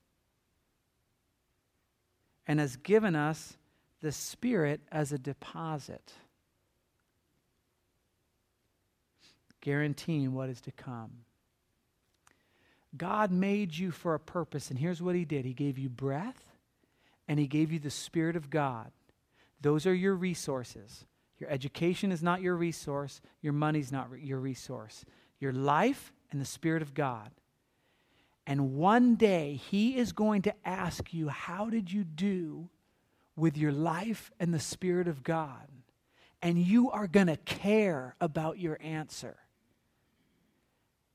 and 2.48 2.58
has 2.58 2.78
given 2.78 3.18
us 3.18 3.58
the 4.02 4.14
Spirit 4.14 4.80
as 4.94 5.12
a 5.12 5.18
deposit, 5.18 6.14
guaranteeing 9.60 10.34
what 10.34 10.48
is 10.48 10.62
to 10.62 10.72
come. 10.72 11.12
God 12.96 13.30
made 13.30 13.76
you 13.76 13.92
for 13.92 14.14
a 14.14 14.20
purpose, 14.22 14.70
and 14.70 14.80
here's 14.80 15.02
what 15.02 15.16
He 15.16 15.26
did 15.26 15.44
He 15.44 15.54
gave 15.54 15.78
you 15.78 15.90
breath, 15.90 16.46
and 17.28 17.38
He 17.42 17.48
gave 17.48 17.74
you 17.74 17.80
the 17.80 17.90
Spirit 17.90 18.38
of 18.38 18.50
God 18.50 18.90
those 19.64 19.88
are 19.88 19.94
your 19.94 20.14
resources. 20.14 21.06
Your 21.40 21.50
education 21.50 22.12
is 22.12 22.22
not 22.22 22.42
your 22.42 22.56
resource, 22.56 23.22
your 23.42 23.54
money's 23.54 23.92
not 23.92 24.10
your 24.22 24.40
resource. 24.40 25.04
Your 25.40 25.52
life 25.52 26.14
and 26.32 26.40
the 26.40 26.46
Spirit 26.46 26.82
of 26.82 26.94
God. 26.94 27.32
And 28.46 28.76
one 28.76 29.16
day, 29.16 29.60
He 29.70 29.98
is 29.98 30.12
going 30.12 30.42
to 30.44 30.54
ask 30.66 31.14
you, 31.14 31.30
How 31.30 31.70
did 31.70 31.92
you 31.92 32.04
do 32.04 32.70
with 33.36 33.58
your 33.58 33.72
life 33.72 34.32
and 34.40 34.54
the 34.54 34.60
Spirit 34.60 35.08
of 35.08 35.24
God? 35.24 35.68
And 36.42 36.58
you 36.58 36.92
are 36.92 37.08
going 37.08 37.28
to 37.28 37.38
care 37.38 38.16
about 38.22 38.60
your 38.60 38.78
answer. 38.82 39.38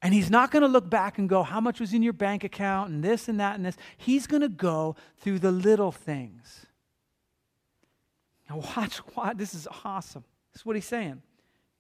And 0.00 0.14
he's 0.14 0.30
not 0.30 0.50
going 0.50 0.62
to 0.62 0.68
look 0.68 0.88
back 0.88 1.18
and 1.18 1.28
go, 1.28 1.42
How 1.42 1.60
much 1.60 1.80
was 1.80 1.92
in 1.92 2.02
your 2.02 2.12
bank 2.12 2.44
account 2.44 2.90
and 2.90 3.02
this 3.02 3.28
and 3.28 3.40
that 3.40 3.56
and 3.56 3.64
this. 3.64 3.76
He's 3.96 4.26
going 4.26 4.42
to 4.42 4.48
go 4.48 4.96
through 5.18 5.40
the 5.40 5.52
little 5.52 5.92
things. 5.92 6.66
Now, 8.48 8.62
watch. 8.76 9.00
This 9.36 9.54
is 9.54 9.68
awesome. 9.84 10.24
This 10.52 10.62
is 10.62 10.66
what 10.66 10.76
he's 10.76 10.86
saying. 10.86 11.22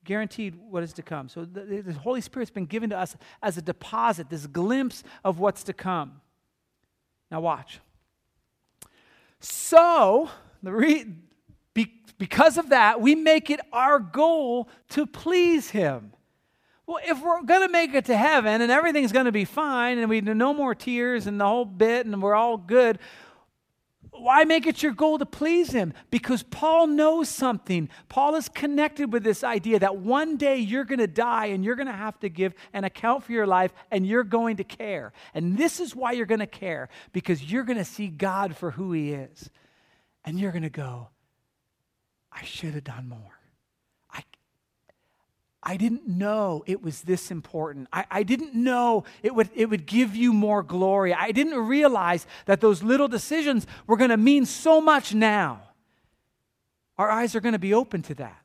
Guaranteed 0.04 0.54
what 0.54 0.82
is 0.82 0.92
to 0.94 1.02
come. 1.02 1.28
So, 1.28 1.44
the, 1.44 1.82
the 1.82 1.92
Holy 1.92 2.20
Spirit's 2.20 2.50
been 2.50 2.66
given 2.66 2.90
to 2.90 2.98
us 2.98 3.16
as 3.42 3.58
a 3.58 3.62
deposit, 3.62 4.30
this 4.30 4.46
glimpse 4.46 5.02
of 5.24 5.38
what's 5.38 5.64
to 5.64 5.72
come. 5.72 6.20
Now, 7.30 7.40
watch. 7.40 7.80
So, 9.40 10.30
the 10.62 10.72
re, 10.72 11.06
be, 11.74 11.92
because 12.18 12.58
of 12.58 12.70
that, 12.70 13.00
we 13.00 13.14
make 13.14 13.50
it 13.50 13.60
our 13.72 13.98
goal 13.98 14.68
to 14.90 15.06
please 15.06 15.70
Him. 15.70 16.12
Well, 16.86 17.00
if 17.06 17.22
we're 17.22 17.42
going 17.42 17.60
to 17.60 17.68
make 17.68 17.92
it 17.92 18.06
to 18.06 18.16
heaven 18.16 18.62
and 18.62 18.72
everything's 18.72 19.12
going 19.12 19.26
to 19.26 19.32
be 19.32 19.44
fine 19.44 19.98
and 19.98 20.08
we 20.08 20.22
no 20.22 20.54
more 20.54 20.74
tears 20.74 21.26
and 21.26 21.38
the 21.38 21.44
whole 21.44 21.66
bit 21.66 22.06
and 22.06 22.22
we're 22.22 22.34
all 22.34 22.56
good, 22.56 22.98
why 24.20 24.44
make 24.44 24.66
it 24.66 24.82
your 24.82 24.92
goal 24.92 25.18
to 25.18 25.26
please 25.26 25.70
him? 25.70 25.92
Because 26.10 26.42
Paul 26.42 26.86
knows 26.86 27.28
something. 27.28 27.88
Paul 28.08 28.34
is 28.34 28.48
connected 28.48 29.12
with 29.12 29.24
this 29.24 29.44
idea 29.44 29.78
that 29.78 29.96
one 29.96 30.36
day 30.36 30.56
you're 30.56 30.84
going 30.84 30.98
to 30.98 31.06
die 31.06 31.46
and 31.46 31.64
you're 31.64 31.76
going 31.76 31.86
to 31.86 31.92
have 31.92 32.18
to 32.20 32.28
give 32.28 32.54
an 32.72 32.84
account 32.84 33.24
for 33.24 33.32
your 33.32 33.46
life 33.46 33.72
and 33.90 34.06
you're 34.06 34.24
going 34.24 34.56
to 34.56 34.64
care. 34.64 35.12
And 35.34 35.56
this 35.56 35.80
is 35.80 35.94
why 35.94 36.12
you're 36.12 36.26
going 36.26 36.40
to 36.40 36.46
care 36.46 36.88
because 37.12 37.42
you're 37.50 37.64
going 37.64 37.78
to 37.78 37.84
see 37.84 38.08
God 38.08 38.56
for 38.56 38.72
who 38.72 38.92
he 38.92 39.12
is. 39.12 39.50
And 40.24 40.38
you're 40.38 40.52
going 40.52 40.62
to 40.62 40.70
go, 40.70 41.08
I 42.32 42.44
should 42.44 42.74
have 42.74 42.84
done 42.84 43.08
more. 43.08 43.37
I 45.68 45.76
didn't 45.76 46.08
know 46.08 46.64
it 46.64 46.82
was 46.82 47.02
this 47.02 47.30
important. 47.30 47.88
I, 47.92 48.06
I, 48.10 48.22
didn't 48.22 48.54
know 48.54 49.04
it 49.22 49.34
would, 49.34 49.50
it 49.54 49.66
would 49.66 49.84
give 49.84 50.16
you 50.16 50.32
more 50.32 50.62
glory. 50.62 51.12
I 51.12 51.30
didn't 51.30 51.58
realize 51.58 52.26
that 52.46 52.62
those 52.62 52.82
little 52.82 53.06
decisions 53.06 53.66
were 53.86 53.98
going 53.98 54.08
to 54.08 54.16
mean 54.16 54.46
so 54.46 54.80
much 54.80 55.12
now. 55.12 55.60
Our 56.96 57.10
eyes 57.10 57.36
are 57.36 57.40
going 57.40 57.52
to 57.52 57.58
be 57.58 57.74
open 57.74 58.00
to 58.04 58.14
that. 58.14 58.40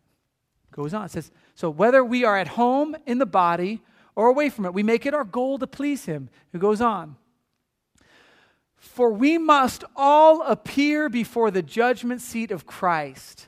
Goes 0.71 0.93
on. 0.93 1.05
It 1.05 1.11
says, 1.11 1.31
so 1.55 1.69
whether 1.69 2.03
we 2.03 2.25
are 2.25 2.37
at 2.37 2.49
home 2.49 2.93
in 3.05 3.19
the 3.19 3.25
body 3.25 3.81
or 4.15 4.27
away 4.27 4.49
from 4.49 4.65
it, 4.65 4.73
we 4.73 4.83
make 4.83 5.05
it 5.05 5.13
our 5.13 5.23
goal 5.23 5.57
to 5.59 5.65
please 5.65 6.03
Him. 6.03 6.27
It 6.51 6.59
goes 6.59 6.81
on. 6.81 7.15
For 8.75 9.13
we 9.13 9.37
must 9.37 9.85
all 9.95 10.41
appear 10.41 11.07
before 11.07 11.51
the 11.51 11.61
judgment 11.61 12.19
seat 12.19 12.51
of 12.51 12.65
Christ 12.65 13.47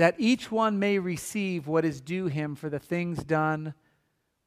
that 0.00 0.14
each 0.16 0.50
one 0.50 0.78
may 0.78 0.98
receive 0.98 1.66
what 1.66 1.84
is 1.84 2.00
due 2.00 2.24
him 2.24 2.54
for 2.54 2.70
the 2.70 2.78
things 2.78 3.22
done 3.22 3.74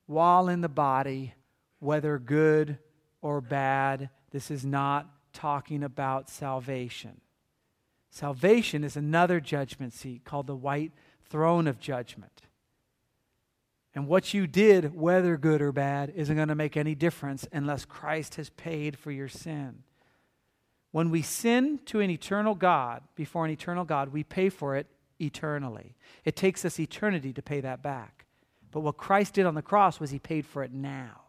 while 0.08 0.50
in 0.50 0.62
the 0.62 0.68
body, 0.68 1.36
whether 1.78 2.18
good 2.18 2.80
or 3.22 3.40
bad. 3.40 4.10
This 4.32 4.50
is 4.50 4.66
not 4.66 5.08
talking 5.32 5.84
about 5.84 6.28
salvation. 6.28 7.22
Salvation 8.10 8.84
is 8.84 8.98
another 8.98 9.40
judgment 9.40 9.94
seat 9.94 10.24
called 10.26 10.48
the 10.48 10.56
white 10.56 10.92
throne 11.30 11.68
of 11.68 11.80
judgment. 11.80 12.42
And 13.94 14.08
what 14.08 14.34
you 14.34 14.48
did, 14.48 14.96
whether 14.96 15.38
good 15.38 15.62
or 15.62 15.72
bad, 15.72 16.12
isn't 16.16 16.36
going 16.36 16.48
to 16.48 16.56
make 16.56 16.76
any 16.76 16.96
difference 16.96 17.48
unless 17.52 17.86
Christ 17.86 18.36
has 18.36 18.50
paid 18.50 18.98
for 18.98 19.12
your 19.12 19.30
sin. 19.30 19.84
When 20.90 21.12
we 21.12 21.22
sin 21.22 21.80
to 21.86 22.00
an 22.00 22.10
eternal 22.10 22.56
God, 22.56 23.04
before 23.14 23.46
an 23.46 23.52
eternal 23.52 23.86
God, 23.86 24.10
we 24.10 24.24
pay 24.24 24.50
for 24.50 24.76
it 24.76 24.88
eternally. 25.24 25.96
It 26.26 26.36
takes 26.36 26.66
us 26.66 26.80
eternity 26.80 27.34
to 27.34 27.42
pay 27.42 27.62
that 27.62 27.82
back. 27.82 28.26
But 28.72 28.82
what 28.82 28.98
Christ 28.98 29.36
did 29.36 29.46
on 29.46 29.56
the 29.56 29.62
cross 29.62 30.00
was 30.00 30.12
he 30.12 30.20
paid 30.20 30.46
for 30.46 30.64
it 30.64 30.74
now. 30.74 31.22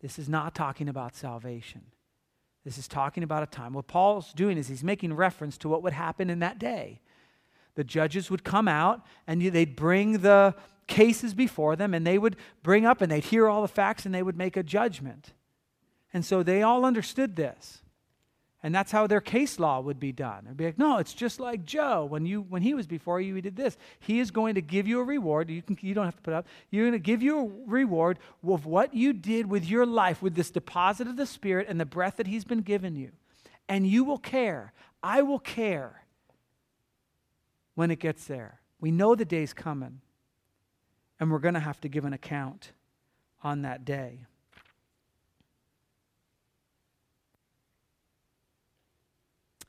This 0.00 0.18
is 0.18 0.28
not 0.28 0.54
talking 0.54 0.88
about 0.88 1.14
salvation. 1.14 1.82
This 2.64 2.78
is 2.78 2.88
talking 2.88 3.22
about 3.22 3.42
a 3.42 3.46
time. 3.46 3.72
What 3.72 3.88
Paul's 3.88 4.32
doing 4.32 4.56
is 4.56 4.68
he's 4.68 4.84
making 4.84 5.14
reference 5.14 5.58
to 5.58 5.68
what 5.68 5.82
would 5.82 5.92
happen 5.92 6.30
in 6.30 6.38
that 6.40 6.58
day. 6.58 7.00
The 7.74 7.84
judges 7.84 8.30
would 8.30 8.44
come 8.44 8.68
out 8.68 9.04
and 9.26 9.42
they'd 9.42 9.76
bring 9.76 10.18
the 10.18 10.54
cases 10.86 11.34
before 11.34 11.74
them 11.74 11.94
and 11.94 12.06
they 12.06 12.18
would 12.18 12.36
bring 12.62 12.84
up 12.84 13.00
and 13.00 13.10
they'd 13.10 13.24
hear 13.24 13.48
all 13.48 13.62
the 13.62 13.68
facts 13.68 14.06
and 14.06 14.14
they 14.14 14.22
would 14.22 14.36
make 14.36 14.56
a 14.56 14.62
judgment. 14.62 15.32
And 16.12 16.24
so 16.24 16.42
they 16.42 16.62
all 16.62 16.84
understood 16.84 17.36
this. 17.36 17.81
And 18.64 18.72
that's 18.72 18.92
how 18.92 19.08
their 19.08 19.20
case 19.20 19.58
law 19.58 19.80
would 19.80 19.98
be 19.98 20.12
done. 20.12 20.44
It'd 20.44 20.56
be 20.56 20.66
like, 20.66 20.78
no, 20.78 20.98
it's 20.98 21.14
just 21.14 21.40
like 21.40 21.64
Joe. 21.64 22.04
When, 22.04 22.24
you, 22.24 22.42
when 22.42 22.62
he 22.62 22.74
was 22.74 22.86
before 22.86 23.20
you, 23.20 23.34
he 23.34 23.40
did 23.40 23.56
this. 23.56 23.76
He 23.98 24.20
is 24.20 24.30
going 24.30 24.54
to 24.54 24.62
give 24.62 24.86
you 24.86 25.00
a 25.00 25.04
reward. 25.04 25.50
You, 25.50 25.62
can, 25.62 25.76
you 25.80 25.94
don't 25.94 26.04
have 26.04 26.14
to 26.14 26.22
put 26.22 26.32
up. 26.32 26.46
You're 26.70 26.84
going 26.84 26.92
to 26.92 27.00
give 27.00 27.24
you 27.24 27.40
a 27.40 27.70
reward 27.70 28.20
of 28.46 28.64
what 28.64 28.94
you 28.94 29.12
did 29.12 29.46
with 29.46 29.68
your 29.68 29.84
life, 29.84 30.22
with 30.22 30.36
this 30.36 30.52
deposit 30.52 31.08
of 31.08 31.16
the 31.16 31.26
Spirit 31.26 31.66
and 31.68 31.80
the 31.80 31.84
breath 31.84 32.18
that 32.18 32.28
he's 32.28 32.44
been 32.44 32.60
given 32.60 32.94
you. 32.94 33.10
And 33.68 33.84
you 33.84 34.04
will 34.04 34.18
care. 34.18 34.72
I 35.02 35.22
will 35.22 35.40
care 35.40 36.04
when 37.74 37.90
it 37.90 37.98
gets 37.98 38.26
there. 38.26 38.60
We 38.80 38.92
know 38.92 39.16
the 39.16 39.24
day's 39.24 39.52
coming. 39.52 40.02
And 41.18 41.32
we're 41.32 41.40
going 41.40 41.54
to 41.54 41.60
have 41.60 41.80
to 41.80 41.88
give 41.88 42.04
an 42.04 42.12
account 42.12 42.70
on 43.42 43.62
that 43.62 43.84
day. 43.84 44.20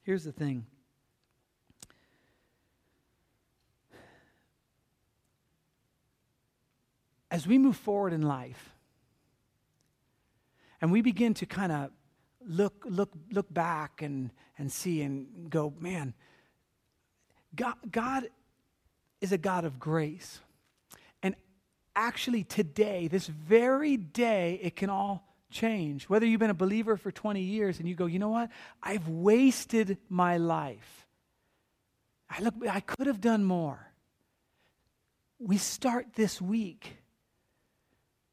Here's 0.04 0.24
the 0.24 0.32
thing 0.32 0.66
as 7.32 7.48
we 7.48 7.58
move 7.58 7.76
forward 7.76 8.13
in 8.13 8.22
life 8.22 8.74
and 10.80 10.92
we 10.92 11.02
begin 11.02 11.34
to 11.34 11.48
kind 11.48 11.72
of 11.72 11.89
look, 12.46 12.86
look, 12.88 13.12
look 13.32 13.52
back 13.52 14.02
and, 14.02 14.30
and 14.58 14.72
see 14.72 15.02
and 15.02 15.50
go, 15.50 15.74
man, 15.80 16.13
God, 17.56 17.76
God 17.89 18.30
is 19.22 19.32
a 19.32 19.38
God 19.38 19.66
of 19.66 19.80
grace. 19.80 20.42
And 21.24 21.36
actually, 21.96 22.44
today, 22.44 23.08
this 23.08 23.28
very 23.28 23.98
day, 23.98 24.60
it 24.62 24.76
can 24.76 24.89
all 24.89 25.33
change. 25.54 26.10
Whether 26.10 26.26
you've 26.26 26.39
been 26.39 26.50
a 26.50 26.56
believer 26.56 26.98
for 26.98 27.12
20 27.12 27.42
years 27.42 27.80
and 27.80 27.88
you 27.88 27.96
go, 27.96 28.06
you 28.06 28.20
know 28.20 28.30
what? 28.30 28.50
I've 28.82 29.08
wasted 29.08 29.98
my 30.10 30.38
life. 30.38 31.08
I, 32.30 32.42
look, 32.42 32.56
I 32.70 32.80
could 32.80 33.08
have 33.08 33.22
done 33.22 33.44
more. 33.44 33.92
We 35.39 35.58
start 35.58 36.08
this 36.16 36.42
week 36.42 36.98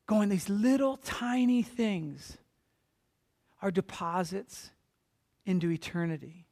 going, 0.06 0.28
these 0.28 0.48
little 0.48 0.96
tiny 0.96 1.62
things 1.62 2.37
are 3.62 3.70
deposits 3.70 4.70
into 5.44 5.70
eternity. 5.70 6.46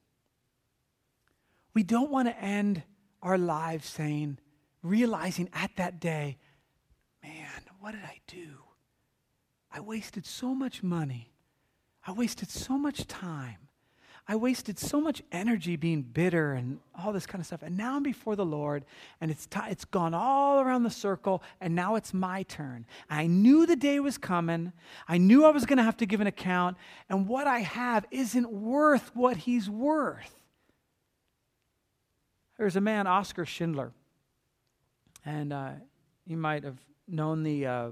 We 1.75 1.83
don't 1.83 2.11
want 2.11 2.29
to 2.29 2.41
end 2.41 2.83
our 3.23 3.39
lives 3.39 3.89
saying, 3.89 4.39
realizing 4.83 5.49
at 5.53 5.71
that 5.77 6.01
day, 6.01 6.39
man, 7.23 7.49
what 7.81 7.93
did 7.93 8.05
I 8.05 8.21
do? 8.27 8.59
I 9.73 9.81
wasted 9.81 10.27
so 10.27 10.55
much 10.55 10.83
money. 10.83 11.33
I 12.07 12.13
wasted 12.13 12.51
so 12.51 12.79
much 12.79 13.07
time. 13.07 13.69
I 14.31 14.37
wasted 14.37 14.79
so 14.79 15.01
much 15.01 15.23
energy 15.33 15.77
being 15.77 16.03
bitter 16.03 16.53
and 16.53 16.81
all 16.95 17.15
this 17.15 17.25
kind 17.25 17.41
of 17.41 17.47
stuff. 17.47 17.63
And 17.63 17.79
now 17.79 17.97
I'm 17.97 18.03
before 18.03 18.37
the 18.37 18.45
Lord, 18.45 18.85
and 19.23 19.31
it's, 19.31 19.47
t- 19.47 19.59
it's 19.71 19.87
gone 19.87 20.13
all 20.13 20.61
around 20.61 20.83
the 20.83 20.91
circle, 20.91 21.43
and 21.63 21.75
now 21.75 21.95
it's 21.95 22.13
my 22.13 22.43
turn. 22.43 22.85
I 23.09 23.27
knew 23.27 23.65
the 23.65 23.75
day 23.75 24.01
was 24.01 24.19
coming. 24.19 24.75
I 25.09 25.17
knew 25.17 25.47
I 25.47 25.51
was 25.51 25.65
going 25.65 25.79
to 25.79 25.83
have 25.83 25.97
to 25.99 26.07
give 26.07 26.21
an 26.21 26.27
account, 26.27 26.77
and 27.09 27.27
what 27.27 27.47
I 27.47 27.61
have 27.61 28.05
isn't 28.11 28.53
worth 28.53 29.11
what 29.17 29.39
he's 29.39 29.71
worth. 29.71 30.35
There's 32.59 32.77
a 32.77 32.83
man, 32.83 33.07
Oskar 33.07 33.47
Schindler, 33.47 33.93
and 35.25 35.55
uh, 35.55 35.71
you 36.27 36.37
might 36.37 36.65
have 36.65 36.79
known 37.07 37.45
the 37.45 37.67
uh, 37.67 37.89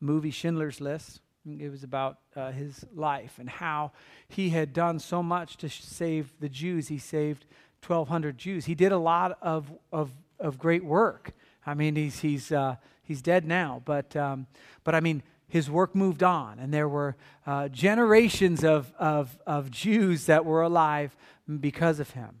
movie 0.00 0.30
Schindler's 0.30 0.80
List. 0.80 1.20
It 1.46 1.70
was 1.70 1.82
about 1.82 2.18
uh, 2.34 2.52
his 2.52 2.84
life 2.94 3.38
and 3.38 3.48
how 3.48 3.92
he 4.28 4.50
had 4.50 4.72
done 4.72 4.98
so 4.98 5.22
much 5.22 5.58
to 5.58 5.68
save 5.68 6.32
the 6.40 6.48
Jews. 6.48 6.88
He 6.88 6.98
saved 6.98 7.44
1,200 7.86 8.38
Jews. 8.38 8.64
He 8.64 8.74
did 8.74 8.92
a 8.92 8.98
lot 8.98 9.36
of, 9.42 9.70
of, 9.92 10.10
of 10.38 10.58
great 10.58 10.84
work. 10.84 11.32
I 11.66 11.74
mean, 11.74 11.96
he's, 11.96 12.20
he's, 12.20 12.50
uh, 12.50 12.76
he's 13.02 13.20
dead 13.20 13.44
now, 13.44 13.82
but, 13.84 14.16
um, 14.16 14.46
but 14.84 14.94
I 14.94 15.00
mean, 15.00 15.22
his 15.46 15.70
work 15.70 15.94
moved 15.94 16.22
on, 16.22 16.58
and 16.58 16.72
there 16.72 16.88
were 16.88 17.16
uh, 17.46 17.68
generations 17.68 18.64
of, 18.64 18.92
of, 18.98 19.38
of 19.46 19.70
Jews 19.70 20.26
that 20.26 20.44
were 20.44 20.62
alive 20.62 21.14
because 21.60 22.00
of 22.00 22.10
him. 22.10 22.40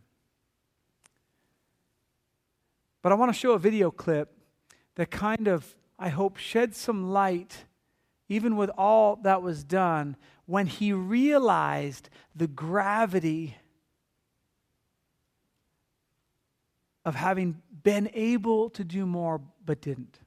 But 3.02 3.12
I 3.12 3.16
want 3.16 3.32
to 3.32 3.38
show 3.38 3.52
a 3.52 3.58
video 3.58 3.90
clip 3.90 4.34
that 4.94 5.10
kind 5.10 5.46
of, 5.46 5.76
I 5.98 6.08
hope, 6.08 6.36
shed 6.36 6.74
some 6.74 7.10
light 7.12 7.64
even 8.28 8.56
with 8.56 8.70
all 8.76 9.16
that 9.16 9.42
was 9.42 9.64
done, 9.64 10.16
when 10.46 10.66
he 10.66 10.92
realized 10.92 12.08
the 12.34 12.46
gravity 12.46 13.56
of 17.04 17.14
having 17.14 17.60
been 17.82 18.10
able 18.14 18.70
to 18.70 18.82
do 18.82 19.04
more 19.04 19.40
but 19.64 19.80
didn't. 19.80 20.18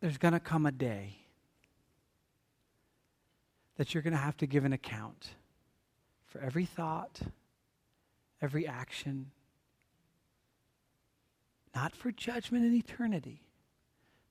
There's 0.00 0.18
going 0.18 0.34
to 0.34 0.40
come 0.40 0.66
a 0.66 0.72
day 0.72 1.16
that 3.76 3.92
you're 3.92 4.02
going 4.02 4.12
to 4.12 4.18
have 4.18 4.36
to 4.38 4.46
give 4.46 4.64
an 4.64 4.72
account 4.72 5.34
for 6.24 6.40
every 6.40 6.64
thought, 6.64 7.20
every 8.40 8.66
action, 8.66 9.30
not 11.74 11.94
for 11.94 12.12
judgment 12.12 12.64
in 12.64 12.74
eternity, 12.74 13.45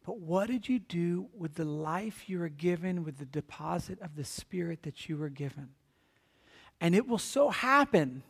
but 0.06 0.20
what 0.20 0.48
did 0.48 0.70
you 0.70 0.78
do 0.78 1.28
with 1.36 1.56
the 1.56 1.66
life 1.66 2.30
you 2.30 2.40
were 2.40 2.50
given, 2.50 3.04
with 3.04 3.18
the 3.18 3.26
deposit 3.26 4.00
of 4.02 4.16
the 4.16 4.24
Spirit 4.24 4.84
that 4.84 5.10
you 5.10 5.18
were 5.18 5.30
given? 5.30 5.70
And 6.80 6.94
it 6.94 7.08
will 7.08 7.18
so 7.18 7.50
happen 7.50 8.22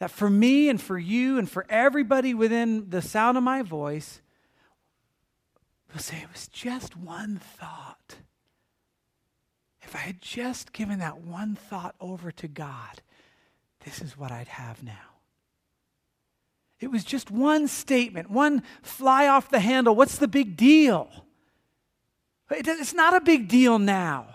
that 0.00 0.10
for 0.10 0.28
me 0.28 0.68
and 0.68 0.80
for 0.80 0.98
you 0.98 1.38
and 1.38 1.48
for 1.48 1.64
everybody 1.68 2.34
within 2.34 2.90
the 2.90 3.00
sound 3.00 3.38
of 3.38 3.44
my 3.44 3.62
voice, 3.62 4.20
we'll 5.92 6.02
say 6.02 6.16
it 6.16 6.32
was 6.32 6.48
just 6.48 6.96
one 6.96 7.36
thought. 7.36 8.16
If 9.82 9.94
I 9.94 10.00
had 10.00 10.20
just 10.20 10.72
given 10.72 10.98
that 10.98 11.18
one 11.18 11.54
thought 11.54 11.94
over 12.00 12.32
to 12.32 12.48
God, 12.48 13.02
this 13.84 14.02
is 14.02 14.18
what 14.18 14.32
I'd 14.32 14.48
have 14.48 14.82
now. 14.82 15.15
It 16.78 16.90
was 16.90 17.04
just 17.04 17.30
one 17.30 17.68
statement, 17.68 18.30
one 18.30 18.62
fly 18.82 19.26
off 19.28 19.50
the 19.50 19.60
handle. 19.60 19.94
What's 19.94 20.18
the 20.18 20.28
big 20.28 20.56
deal? 20.56 21.08
It's 22.50 22.94
not 22.94 23.16
a 23.16 23.20
big 23.20 23.48
deal 23.48 23.78
now. 23.78 24.26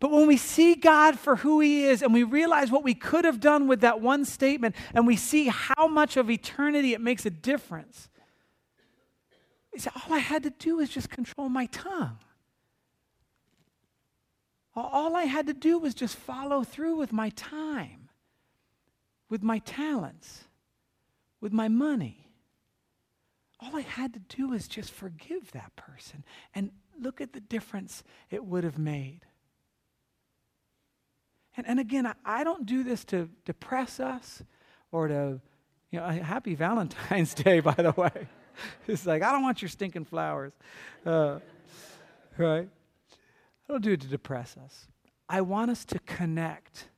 But 0.00 0.10
when 0.10 0.26
we 0.26 0.36
see 0.36 0.74
God 0.74 1.18
for 1.18 1.36
who 1.36 1.60
He 1.60 1.84
is 1.84 2.02
and 2.02 2.12
we 2.12 2.24
realize 2.24 2.70
what 2.70 2.84
we 2.84 2.94
could 2.94 3.24
have 3.24 3.40
done 3.40 3.68
with 3.68 3.80
that 3.80 4.00
one 4.00 4.24
statement 4.26 4.74
and 4.92 5.06
we 5.06 5.16
see 5.16 5.46
how 5.46 5.86
much 5.86 6.16
of 6.16 6.30
eternity 6.30 6.92
it 6.92 7.00
makes 7.00 7.24
a 7.24 7.30
difference, 7.30 8.10
we 9.72 9.78
say, 9.78 9.90
all 9.94 10.14
I 10.14 10.18
had 10.18 10.42
to 10.42 10.50
do 10.50 10.76
was 10.76 10.90
just 10.90 11.08
control 11.08 11.48
my 11.48 11.66
tongue. 11.66 12.18
All 14.76 15.16
I 15.16 15.24
had 15.24 15.46
to 15.46 15.54
do 15.54 15.78
was 15.78 15.94
just 15.94 16.16
follow 16.16 16.64
through 16.64 16.96
with 16.96 17.12
my 17.12 17.30
time, 17.30 18.10
with 19.30 19.42
my 19.42 19.58
talents 19.60 20.43
with 21.44 21.52
my 21.52 21.68
money. 21.68 22.26
All 23.60 23.76
I 23.76 23.82
had 23.82 24.14
to 24.14 24.18
do 24.34 24.48
was 24.48 24.66
just 24.66 24.90
forgive 24.90 25.52
that 25.52 25.76
person. 25.76 26.24
And 26.54 26.70
look 26.98 27.20
at 27.20 27.34
the 27.34 27.40
difference 27.40 28.02
it 28.30 28.42
would 28.46 28.64
have 28.64 28.78
made. 28.78 29.20
And, 31.54 31.68
and 31.68 31.78
again, 31.78 32.06
I, 32.06 32.14
I 32.24 32.44
don't 32.44 32.64
do 32.64 32.82
this 32.82 33.04
to 33.06 33.28
depress 33.44 34.00
us 34.00 34.42
or 34.90 35.08
to, 35.08 35.38
you 35.90 36.00
know, 36.00 36.06
happy 36.22 36.54
Valentine's 36.54 37.34
Day, 37.44 37.60
by 37.60 37.74
the 37.74 37.92
way. 37.94 38.26
it's 38.88 39.04
like, 39.04 39.22
I 39.22 39.30
don't 39.30 39.42
want 39.42 39.60
your 39.60 39.68
stinking 39.68 40.06
flowers. 40.06 40.54
Uh, 41.04 41.40
right? 42.38 42.70
I 43.68 43.68
don't 43.72 43.82
do 43.82 43.92
it 43.92 44.00
to 44.00 44.08
depress 44.08 44.56
us. 44.64 44.86
I 45.28 45.42
want 45.42 45.70
us 45.70 45.84
to 45.86 45.98
connect 46.06 46.88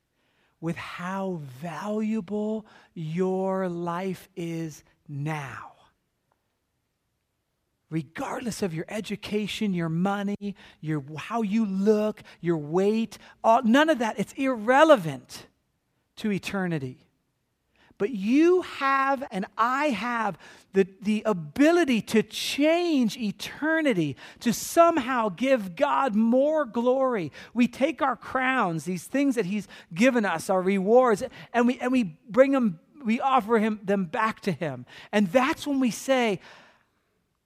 with 0.67 0.77
how 0.77 1.41
valuable 1.63 2.67
your 2.93 3.69
life 3.69 4.29
is 4.35 4.83
now. 5.07 5.75
Regardless 7.89 8.63
of 8.63 8.75
your 8.75 8.85
education, 8.89 9.73
your 9.73 9.89
money, 9.89 10.57
your, 10.81 11.05
how 11.19 11.43
you 11.43 11.65
look, 11.65 12.21
your 12.41 12.57
weight, 12.57 13.17
all, 13.45 13.63
none 13.63 13.89
of 13.89 14.01
that, 14.01 14.19
it's 14.19 14.33
irrelevant 14.33 15.47
to 16.17 16.33
eternity. 16.33 17.06
But 17.99 18.11
you 18.11 18.63
have, 18.63 19.25
and 19.31 19.47
I 19.57 19.87
have, 19.87 20.39
the, 20.75 20.87
the 21.01 21.23
ability 21.25 22.03
to 22.03 22.23
change 22.23 23.17
eternity, 23.17 24.17
to 24.41 24.53
somehow 24.53 25.31
give 25.31 25.77
God 25.77 26.15
more 26.15 26.67
glory. 26.67 27.33
We 27.55 27.69
take 27.69 28.03
our 28.03 28.17
crowns, 28.17 28.85
these 28.85 29.05
things 29.05 29.35
that 29.37 29.47
He's 29.47 29.67
given 29.95 30.27
us, 30.27 30.51
our 30.51 30.61
rewards, 30.61 31.23
and 31.55 31.67
we, 31.67 31.79
and 31.79 31.91
we 31.91 32.19
bring 32.29 32.53
them, 32.53 32.81
we 33.03 33.21
offer 33.21 33.59
him, 33.59 33.81
them 33.83 34.05
back 34.05 34.41
to 34.41 34.53
Him. 34.53 34.85
And 35.11 35.29
that's 35.29 35.67
when 35.67 35.81
we 35.81 35.91
say, 35.91 36.41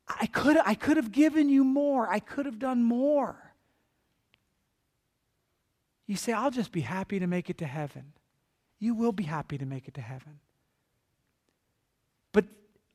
I 0.09 0.27
could, 0.27 0.57
I 0.65 0.75
could 0.75 0.97
have 0.97 1.13
given 1.13 1.49
you 1.49 1.63
more, 1.63 2.09
I 2.09 2.19
could 2.19 2.47
have 2.47 2.59
done 2.59 2.83
more. 2.83 3.37
You 6.09 6.17
say, 6.17 6.33
I'll 6.33 6.51
just 6.51 6.73
be 6.73 6.81
happy 6.81 7.21
to 7.21 7.29
make 7.29 7.49
it 7.51 7.59
to 7.59 7.67
heaven 7.67 8.15
you 8.81 8.95
will 8.95 9.13
be 9.13 9.25
happy 9.25 9.59
to 9.59 9.67
make 9.67 9.87
it 9.87 9.95
to 9.95 10.01
heaven. 10.01 10.41
But 12.33 12.47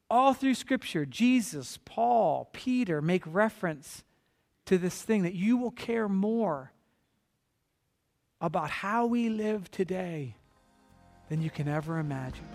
all 0.10 0.34
through 0.34 0.56
Scripture, 0.56 1.06
Jesus, 1.06 1.80
Paul, 1.86 2.50
Peter 2.52 3.02
make 3.02 3.24
reference 3.26 4.04
to 4.66 4.78
this 4.80 5.02
thing 5.02 5.22
that 5.24 5.36
you 5.36 5.58
will 5.58 5.72
care 5.72 6.10
more 6.10 6.74
about 8.42 8.70
how 8.70 9.06
we 9.06 9.30
live 9.30 9.70
today 9.72 10.36
than 11.30 11.42
you 11.42 11.50
can 11.50 11.68
ever 11.68 12.00
imagine. 12.00 12.46